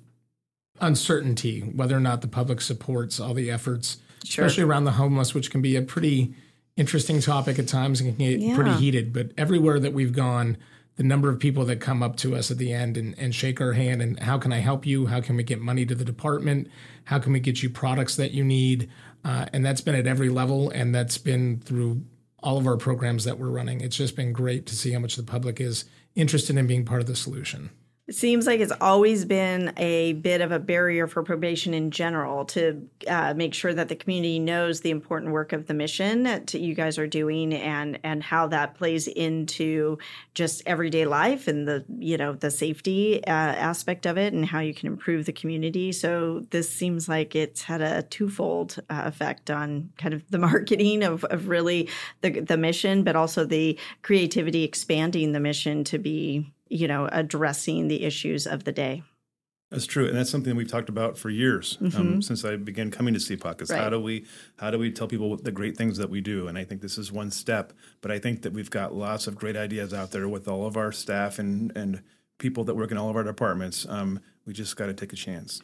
uncertainty 0.80 1.60
whether 1.60 1.96
or 1.96 2.00
not 2.00 2.20
the 2.20 2.28
public 2.28 2.60
supports 2.60 3.18
all 3.18 3.34
the 3.34 3.50
efforts 3.50 3.96
sure. 4.24 4.44
especially 4.44 4.64
around 4.64 4.84
the 4.84 4.92
homeless, 4.92 5.34
which 5.34 5.50
can 5.50 5.62
be 5.62 5.76
a 5.76 5.82
pretty 5.82 6.34
interesting 6.76 7.20
topic 7.20 7.58
at 7.58 7.68
times 7.68 8.00
and 8.00 8.16
can 8.16 8.18
get 8.18 8.40
yeah. 8.40 8.54
pretty 8.54 8.72
heated. 8.72 9.12
But 9.12 9.32
everywhere 9.36 9.80
that 9.80 9.92
we've 9.92 10.12
gone, 10.12 10.56
the 10.96 11.02
number 11.02 11.28
of 11.28 11.38
people 11.38 11.64
that 11.64 11.80
come 11.80 12.02
up 12.02 12.16
to 12.16 12.34
us 12.34 12.50
at 12.50 12.58
the 12.58 12.72
end 12.72 12.96
and, 12.96 13.16
and 13.18 13.34
shake 13.34 13.60
our 13.60 13.72
hand 13.72 14.02
and 14.02 14.18
how 14.18 14.38
can 14.38 14.52
I 14.52 14.58
help 14.58 14.84
you? 14.84 15.06
How 15.06 15.20
can 15.20 15.36
we 15.36 15.42
get 15.42 15.60
money 15.60 15.86
to 15.86 15.94
the 15.94 16.04
department? 16.04 16.68
How 17.04 17.18
can 17.18 17.32
we 17.32 17.40
get 17.40 17.62
you 17.62 17.70
products 17.70 18.16
that 18.16 18.32
you 18.32 18.44
need? 18.44 18.90
Uh, 19.24 19.46
and 19.52 19.64
that's 19.64 19.80
been 19.80 19.94
at 19.94 20.06
every 20.06 20.28
level, 20.28 20.70
and 20.70 20.94
that's 20.94 21.18
been 21.18 21.60
through 21.60 22.02
all 22.40 22.56
of 22.58 22.66
our 22.66 22.76
programs 22.76 23.24
that 23.24 23.38
we're 23.38 23.48
running. 23.48 23.80
It's 23.80 23.96
just 23.96 24.16
been 24.16 24.32
great 24.32 24.66
to 24.66 24.76
see 24.76 24.92
how 24.92 25.00
much 25.00 25.16
the 25.16 25.22
public 25.22 25.60
is 25.60 25.84
interested 26.14 26.56
in 26.56 26.66
being 26.66 26.84
part 26.84 27.00
of 27.00 27.06
the 27.06 27.16
solution. 27.16 27.70
It 28.08 28.14
seems 28.14 28.46
like 28.46 28.60
it's 28.60 28.72
always 28.80 29.26
been 29.26 29.74
a 29.76 30.14
bit 30.14 30.40
of 30.40 30.50
a 30.50 30.58
barrier 30.58 31.06
for 31.06 31.22
probation 31.22 31.74
in 31.74 31.90
general 31.90 32.46
to 32.46 32.88
uh, 33.06 33.34
make 33.34 33.52
sure 33.52 33.74
that 33.74 33.88
the 33.88 33.96
community 33.96 34.38
knows 34.38 34.80
the 34.80 34.88
important 34.88 35.32
work 35.32 35.52
of 35.52 35.66
the 35.66 35.74
mission 35.74 36.22
that 36.22 36.54
you 36.54 36.74
guys 36.74 36.96
are 36.96 37.06
doing 37.06 37.52
and 37.52 37.98
and 38.02 38.22
how 38.22 38.46
that 38.46 38.76
plays 38.76 39.08
into 39.08 39.98
just 40.32 40.62
everyday 40.64 41.04
life 41.04 41.48
and 41.48 41.68
the 41.68 41.84
you 41.98 42.16
know 42.16 42.32
the 42.32 42.50
safety 42.50 43.22
uh, 43.26 43.30
aspect 43.30 44.06
of 44.06 44.16
it 44.16 44.32
and 44.32 44.46
how 44.46 44.60
you 44.60 44.72
can 44.72 44.86
improve 44.86 45.26
the 45.26 45.32
community. 45.32 45.92
So 45.92 46.46
this 46.48 46.72
seems 46.72 47.10
like 47.10 47.36
it's 47.36 47.64
had 47.64 47.82
a 47.82 48.04
twofold 48.04 48.78
uh, 48.88 49.02
effect 49.04 49.50
on 49.50 49.90
kind 49.98 50.14
of 50.14 50.22
the 50.30 50.38
marketing 50.48 51.02
of, 51.02 51.24
of 51.24 51.48
really 51.48 51.90
the 52.22 52.40
the 52.40 52.56
mission, 52.56 53.04
but 53.04 53.16
also 53.16 53.44
the 53.44 53.78
creativity 54.00 54.64
expanding 54.64 55.32
the 55.32 55.40
mission 55.40 55.84
to 55.84 55.98
be 55.98 56.50
you 56.68 56.88
know, 56.88 57.08
addressing 57.12 57.88
the 57.88 58.04
issues 58.04 58.46
of 58.46 58.64
the 58.64 58.72
day. 58.72 59.02
That's 59.70 59.84
true, 59.84 60.06
and 60.06 60.16
that's 60.16 60.30
something 60.30 60.56
we've 60.56 60.70
talked 60.70 60.88
about 60.88 61.18
for 61.18 61.28
years 61.28 61.76
um, 61.80 61.90
mm-hmm. 61.90 62.00
um, 62.00 62.22
since 62.22 62.42
I 62.42 62.56
began 62.56 62.90
coming 62.90 63.12
to 63.12 63.20
CPOC. 63.20 63.60
Is 63.60 63.70
right. 63.70 63.82
how 63.82 63.90
do 63.90 64.00
we 64.00 64.24
how 64.58 64.70
do 64.70 64.78
we 64.78 64.90
tell 64.90 65.06
people 65.06 65.36
the 65.36 65.52
great 65.52 65.76
things 65.76 65.98
that 65.98 66.08
we 66.08 66.22
do? 66.22 66.48
And 66.48 66.56
I 66.56 66.64
think 66.64 66.80
this 66.80 66.96
is 66.96 67.12
one 67.12 67.30
step. 67.30 67.74
But 68.00 68.10
I 68.10 68.18
think 68.18 68.42
that 68.42 68.54
we've 68.54 68.70
got 68.70 68.94
lots 68.94 69.26
of 69.26 69.36
great 69.36 69.56
ideas 69.56 69.92
out 69.92 70.10
there 70.10 70.26
with 70.26 70.48
all 70.48 70.66
of 70.66 70.78
our 70.78 70.90
staff 70.90 71.38
and 71.38 71.70
and 71.76 72.02
people 72.38 72.64
that 72.64 72.76
work 72.76 72.90
in 72.90 72.96
all 72.96 73.10
of 73.10 73.16
our 73.16 73.24
departments. 73.24 73.86
Um, 73.88 74.20
we 74.46 74.54
just 74.54 74.76
got 74.76 74.86
to 74.86 74.94
take 74.94 75.12
a 75.12 75.16
chance. 75.16 75.60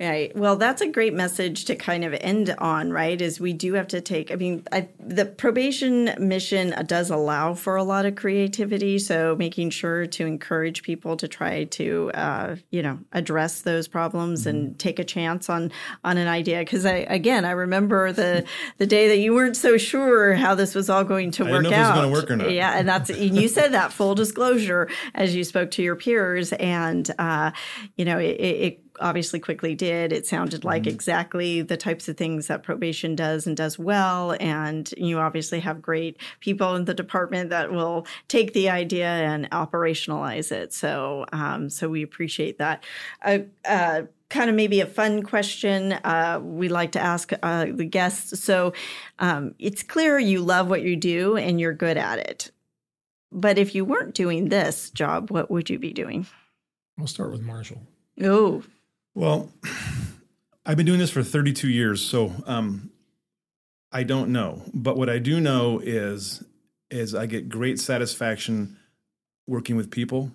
Right. 0.00 0.34
Well, 0.36 0.54
that's 0.54 0.80
a 0.80 0.86
great 0.86 1.12
message 1.12 1.64
to 1.64 1.74
kind 1.74 2.04
of 2.04 2.14
end 2.14 2.54
on, 2.58 2.92
right? 2.92 3.20
Is 3.20 3.40
we 3.40 3.52
do 3.52 3.72
have 3.72 3.88
to 3.88 4.00
take, 4.00 4.30
I 4.30 4.36
mean, 4.36 4.62
I, 4.70 4.88
the 5.00 5.24
probation 5.24 6.14
mission 6.20 6.72
does 6.86 7.10
allow 7.10 7.54
for 7.54 7.74
a 7.74 7.82
lot 7.82 8.06
of 8.06 8.14
creativity. 8.14 9.00
So 9.00 9.34
making 9.36 9.70
sure 9.70 10.06
to 10.06 10.24
encourage 10.24 10.84
people 10.84 11.16
to 11.16 11.26
try 11.26 11.64
to, 11.64 12.12
uh, 12.14 12.56
you 12.70 12.80
know, 12.80 13.00
address 13.10 13.62
those 13.62 13.88
problems 13.88 14.42
mm-hmm. 14.42 14.50
and 14.50 14.78
take 14.78 15.00
a 15.00 15.04
chance 15.04 15.50
on, 15.50 15.72
on 16.04 16.16
an 16.16 16.28
idea. 16.28 16.64
Cause 16.64 16.86
I, 16.86 16.98
again, 16.98 17.44
I 17.44 17.50
remember 17.50 18.12
the, 18.12 18.44
the 18.76 18.86
day 18.86 19.08
that 19.08 19.18
you 19.18 19.34
weren't 19.34 19.56
so 19.56 19.76
sure 19.76 20.34
how 20.34 20.54
this 20.54 20.76
was 20.76 20.88
all 20.88 21.02
going 21.02 21.32
to 21.32 21.44
work 21.44 21.72
out. 21.72 21.96
going 21.96 22.08
to 22.08 22.12
work 22.12 22.30
or 22.30 22.36
not. 22.36 22.52
Yeah. 22.52 22.78
And 22.78 22.88
that's, 22.88 23.10
and 23.10 23.36
you 23.36 23.48
said 23.48 23.72
that 23.72 23.92
full 23.92 24.14
disclosure 24.14 24.88
as 25.16 25.34
you 25.34 25.42
spoke 25.42 25.72
to 25.72 25.82
your 25.82 25.96
peers. 25.96 26.52
And, 26.52 27.10
uh, 27.18 27.50
you 27.96 28.04
know, 28.04 28.18
it, 28.18 28.36
it 28.40 28.87
obviously 29.00 29.40
quickly 29.40 29.74
did. 29.74 30.12
It 30.12 30.26
sounded 30.26 30.64
like 30.64 30.82
mm-hmm. 30.82 30.94
exactly 30.94 31.62
the 31.62 31.76
types 31.76 32.08
of 32.08 32.16
things 32.16 32.46
that 32.46 32.62
probation 32.62 33.14
does 33.14 33.46
and 33.46 33.56
does 33.56 33.78
well. 33.78 34.36
And 34.40 34.92
you 34.96 35.18
obviously 35.18 35.60
have 35.60 35.82
great 35.82 36.18
people 36.40 36.74
in 36.74 36.84
the 36.84 36.94
department 36.94 37.50
that 37.50 37.72
will 37.72 38.06
take 38.28 38.52
the 38.52 38.70
idea 38.70 39.08
and 39.08 39.50
operationalize 39.50 40.52
it. 40.52 40.72
So, 40.72 41.26
um, 41.32 41.70
so 41.70 41.88
we 41.88 42.02
appreciate 42.02 42.58
that. 42.58 42.84
Uh, 43.22 43.38
uh, 43.64 44.02
kind 44.30 44.50
of 44.50 44.56
maybe 44.56 44.80
a 44.80 44.86
fun 44.86 45.22
question 45.22 45.92
uh, 45.92 46.40
we 46.42 46.68
like 46.68 46.92
to 46.92 47.00
ask 47.00 47.32
uh, 47.42 47.66
the 47.70 47.84
guests. 47.84 48.42
So 48.42 48.72
um, 49.18 49.54
it's 49.58 49.82
clear 49.82 50.18
you 50.18 50.40
love 50.40 50.68
what 50.68 50.82
you 50.82 50.96
do 50.96 51.36
and 51.36 51.60
you're 51.60 51.72
good 51.72 51.96
at 51.96 52.18
it. 52.18 52.50
But 53.30 53.58
if 53.58 53.74
you 53.74 53.84
weren't 53.84 54.14
doing 54.14 54.48
this 54.48 54.90
job, 54.90 55.30
what 55.30 55.50
would 55.50 55.68
you 55.68 55.78
be 55.78 55.92
doing? 55.92 56.26
We'll 56.96 57.06
start 57.06 57.30
with 57.30 57.42
Marshall. 57.42 57.80
Oh, 58.22 58.62
well, 59.18 59.50
I've 60.64 60.76
been 60.76 60.86
doing 60.86 61.00
this 61.00 61.10
for 61.10 61.24
32 61.24 61.68
years, 61.68 62.00
so 62.00 62.32
um, 62.46 62.90
I 63.90 64.04
don't 64.04 64.30
know. 64.30 64.62
But 64.72 64.96
what 64.96 65.10
I 65.10 65.18
do 65.18 65.40
know 65.40 65.80
is 65.82 66.44
is 66.90 67.14
I 67.16 67.26
get 67.26 67.48
great 67.48 67.80
satisfaction 67.80 68.78
working 69.46 69.76
with 69.76 69.90
people 69.90 70.30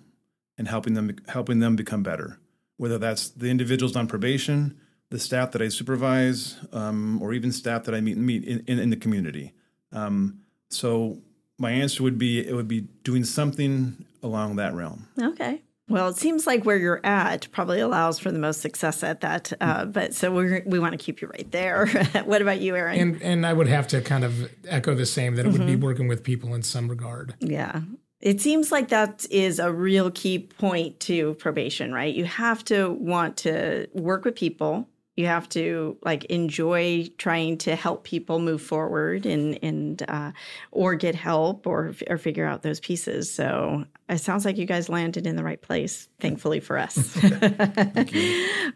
and 0.58 0.68
helping 0.68 0.92
them 0.92 1.16
helping 1.28 1.60
them 1.60 1.76
become 1.76 2.02
better. 2.02 2.38
Whether 2.76 2.98
that's 2.98 3.30
the 3.30 3.48
individuals 3.48 3.96
on 3.96 4.06
probation, 4.06 4.78
the 5.08 5.18
staff 5.18 5.52
that 5.52 5.62
I 5.62 5.68
supervise, 5.68 6.58
um, 6.70 7.22
or 7.22 7.32
even 7.32 7.52
staff 7.52 7.84
that 7.84 7.94
I 7.94 8.02
meet 8.02 8.18
meet 8.18 8.44
in, 8.44 8.62
in, 8.66 8.78
in 8.78 8.90
the 8.90 8.96
community. 8.96 9.54
Um, 9.92 10.40
so 10.68 11.22
my 11.56 11.70
answer 11.70 12.02
would 12.02 12.18
be 12.18 12.46
it 12.46 12.54
would 12.54 12.68
be 12.68 12.82
doing 13.02 13.24
something 13.24 14.04
along 14.22 14.56
that 14.56 14.74
realm. 14.74 15.08
Okay. 15.18 15.62
Well, 15.88 16.08
it 16.08 16.16
seems 16.16 16.46
like 16.46 16.64
where 16.64 16.78
you're 16.78 17.04
at 17.04 17.48
probably 17.52 17.80
allows 17.80 18.18
for 18.18 18.32
the 18.32 18.38
most 18.38 18.62
success 18.62 19.02
at 19.02 19.20
that. 19.20 19.52
Uh, 19.60 19.84
but 19.84 20.14
so 20.14 20.32
we 20.32 20.62
we 20.64 20.78
want 20.78 20.92
to 20.92 20.98
keep 20.98 21.20
you 21.20 21.28
right 21.28 21.50
there. 21.50 21.86
what 22.24 22.40
about 22.40 22.60
you, 22.60 22.74
Aaron? 22.74 22.98
And 22.98 23.22
and 23.22 23.46
I 23.46 23.52
would 23.52 23.68
have 23.68 23.86
to 23.88 24.00
kind 24.00 24.24
of 24.24 24.50
echo 24.66 24.94
the 24.94 25.06
same 25.06 25.34
that 25.36 25.44
it 25.44 25.48
mm-hmm. 25.48 25.58
would 25.58 25.66
be 25.66 25.74
mm-hmm. 25.74 25.84
working 25.84 26.08
with 26.08 26.24
people 26.24 26.54
in 26.54 26.62
some 26.62 26.88
regard. 26.88 27.34
Yeah. 27.40 27.82
It 28.20 28.40
seems 28.40 28.72
like 28.72 28.88
that 28.88 29.26
is 29.30 29.58
a 29.58 29.70
real 29.70 30.10
key 30.10 30.38
point 30.38 30.98
to 31.00 31.34
probation, 31.34 31.92
right? 31.92 32.14
You 32.14 32.24
have 32.24 32.64
to 32.64 32.92
want 32.92 33.36
to 33.38 33.86
work 33.92 34.24
with 34.24 34.34
people 34.34 34.88
you 35.16 35.26
have 35.26 35.48
to 35.50 35.96
like 36.02 36.24
enjoy 36.24 37.08
trying 37.18 37.58
to 37.58 37.76
help 37.76 38.04
people 38.04 38.40
move 38.40 38.60
forward 38.60 39.26
and 39.26 39.58
and 39.62 40.04
uh, 40.08 40.32
or 40.72 40.94
get 40.96 41.14
help 41.14 41.66
or 41.66 41.94
or 42.08 42.18
figure 42.18 42.46
out 42.46 42.62
those 42.62 42.80
pieces. 42.80 43.32
So 43.32 43.84
it 44.08 44.18
sounds 44.18 44.44
like 44.44 44.58
you 44.58 44.66
guys 44.66 44.88
landed 44.88 45.26
in 45.26 45.36
the 45.36 45.44
right 45.44 45.60
place, 45.60 46.08
thankfully 46.20 46.60
for 46.60 46.78
us. 46.78 47.18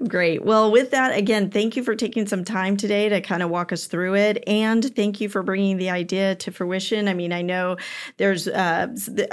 Great. 0.09 0.45
Well, 0.45 0.71
with 0.71 0.91
that, 0.93 1.17
again, 1.17 1.51
thank 1.51 1.77
you 1.77 1.83
for 1.83 1.95
taking 1.95 2.27
some 2.27 2.45
time 2.45 2.77
today 2.77 3.09
to 3.09 3.21
kind 3.21 3.43
of 3.43 3.51
walk 3.51 3.73
us 3.73 3.87
through 3.87 4.17
it, 4.17 4.43
and 4.47 4.85
thank 4.97 5.21
you 5.21 5.29
for 5.29 5.43
bringing 5.43 5.77
the 5.77 5.91
idea 5.91 6.35
to 6.37 6.51
fruition. 6.51 7.09
I 7.09 7.15
mean, 7.15 7.33
I 7.33 7.43
know 7.43 7.77
there's 8.17 8.49
uh, 8.49 8.89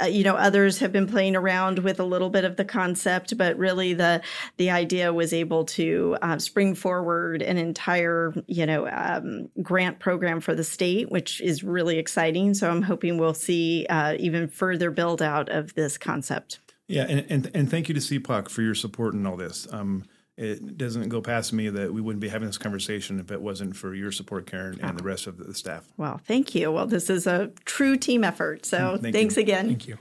you 0.08 0.24
know 0.24 0.36
others 0.36 0.78
have 0.78 0.92
been 0.92 1.06
playing 1.06 1.36
around 1.36 1.80
with 1.80 2.00
a 2.00 2.04
little 2.04 2.30
bit 2.30 2.44
of 2.44 2.56
the 2.56 2.64
concept, 2.64 3.36
but 3.38 3.56
really 3.56 3.94
the 3.94 4.22
the 4.56 4.70
idea 4.70 5.12
was 5.12 5.32
able 5.32 5.64
to 5.64 6.16
uh, 6.22 6.38
spring 6.38 6.74
forward 6.74 6.96
forward 6.96 7.42
an 7.42 7.56
entire, 7.56 8.34
you 8.46 8.66
know, 8.66 8.88
um, 8.88 9.48
grant 9.62 9.98
program 9.98 10.40
for 10.40 10.54
the 10.54 10.64
state, 10.64 11.10
which 11.10 11.40
is 11.40 11.62
really 11.62 11.98
exciting. 11.98 12.54
So 12.54 12.70
I'm 12.70 12.82
hoping 12.82 13.18
we'll 13.18 13.34
see 13.34 13.86
uh, 13.88 14.16
even 14.18 14.48
further 14.48 14.90
build 14.90 15.20
out 15.20 15.48
of 15.48 15.74
this 15.74 15.85
concept. 15.94 16.60
Yeah, 16.88 17.06
and, 17.08 17.26
and, 17.28 17.50
and 17.54 17.70
thank 17.70 17.88
you 17.88 17.94
to 17.94 18.00
CPOC 18.00 18.48
for 18.48 18.62
your 18.62 18.74
support 18.74 19.14
in 19.14 19.26
all 19.26 19.36
this. 19.36 19.66
Um, 19.72 20.04
it 20.36 20.76
doesn't 20.76 21.08
go 21.08 21.22
past 21.22 21.52
me 21.52 21.70
that 21.70 21.92
we 21.92 22.00
wouldn't 22.00 22.20
be 22.20 22.28
having 22.28 22.46
this 22.46 22.58
conversation 22.58 23.18
if 23.18 23.30
it 23.30 23.40
wasn't 23.40 23.74
for 23.74 23.94
your 23.94 24.12
support, 24.12 24.46
Karen, 24.46 24.78
and 24.82 24.92
oh. 24.92 24.96
the 24.96 25.02
rest 25.02 25.26
of 25.26 25.38
the 25.38 25.54
staff. 25.54 25.88
Well, 25.96 26.20
thank 26.24 26.54
you. 26.54 26.70
Well, 26.70 26.86
this 26.86 27.08
is 27.08 27.26
a 27.26 27.50
true 27.64 27.96
team 27.96 28.22
effort. 28.22 28.66
So 28.66 28.98
thank 29.00 29.14
thanks 29.14 29.36
you. 29.36 29.42
again. 29.42 29.66
Thank 29.66 29.88
you. 29.88 29.98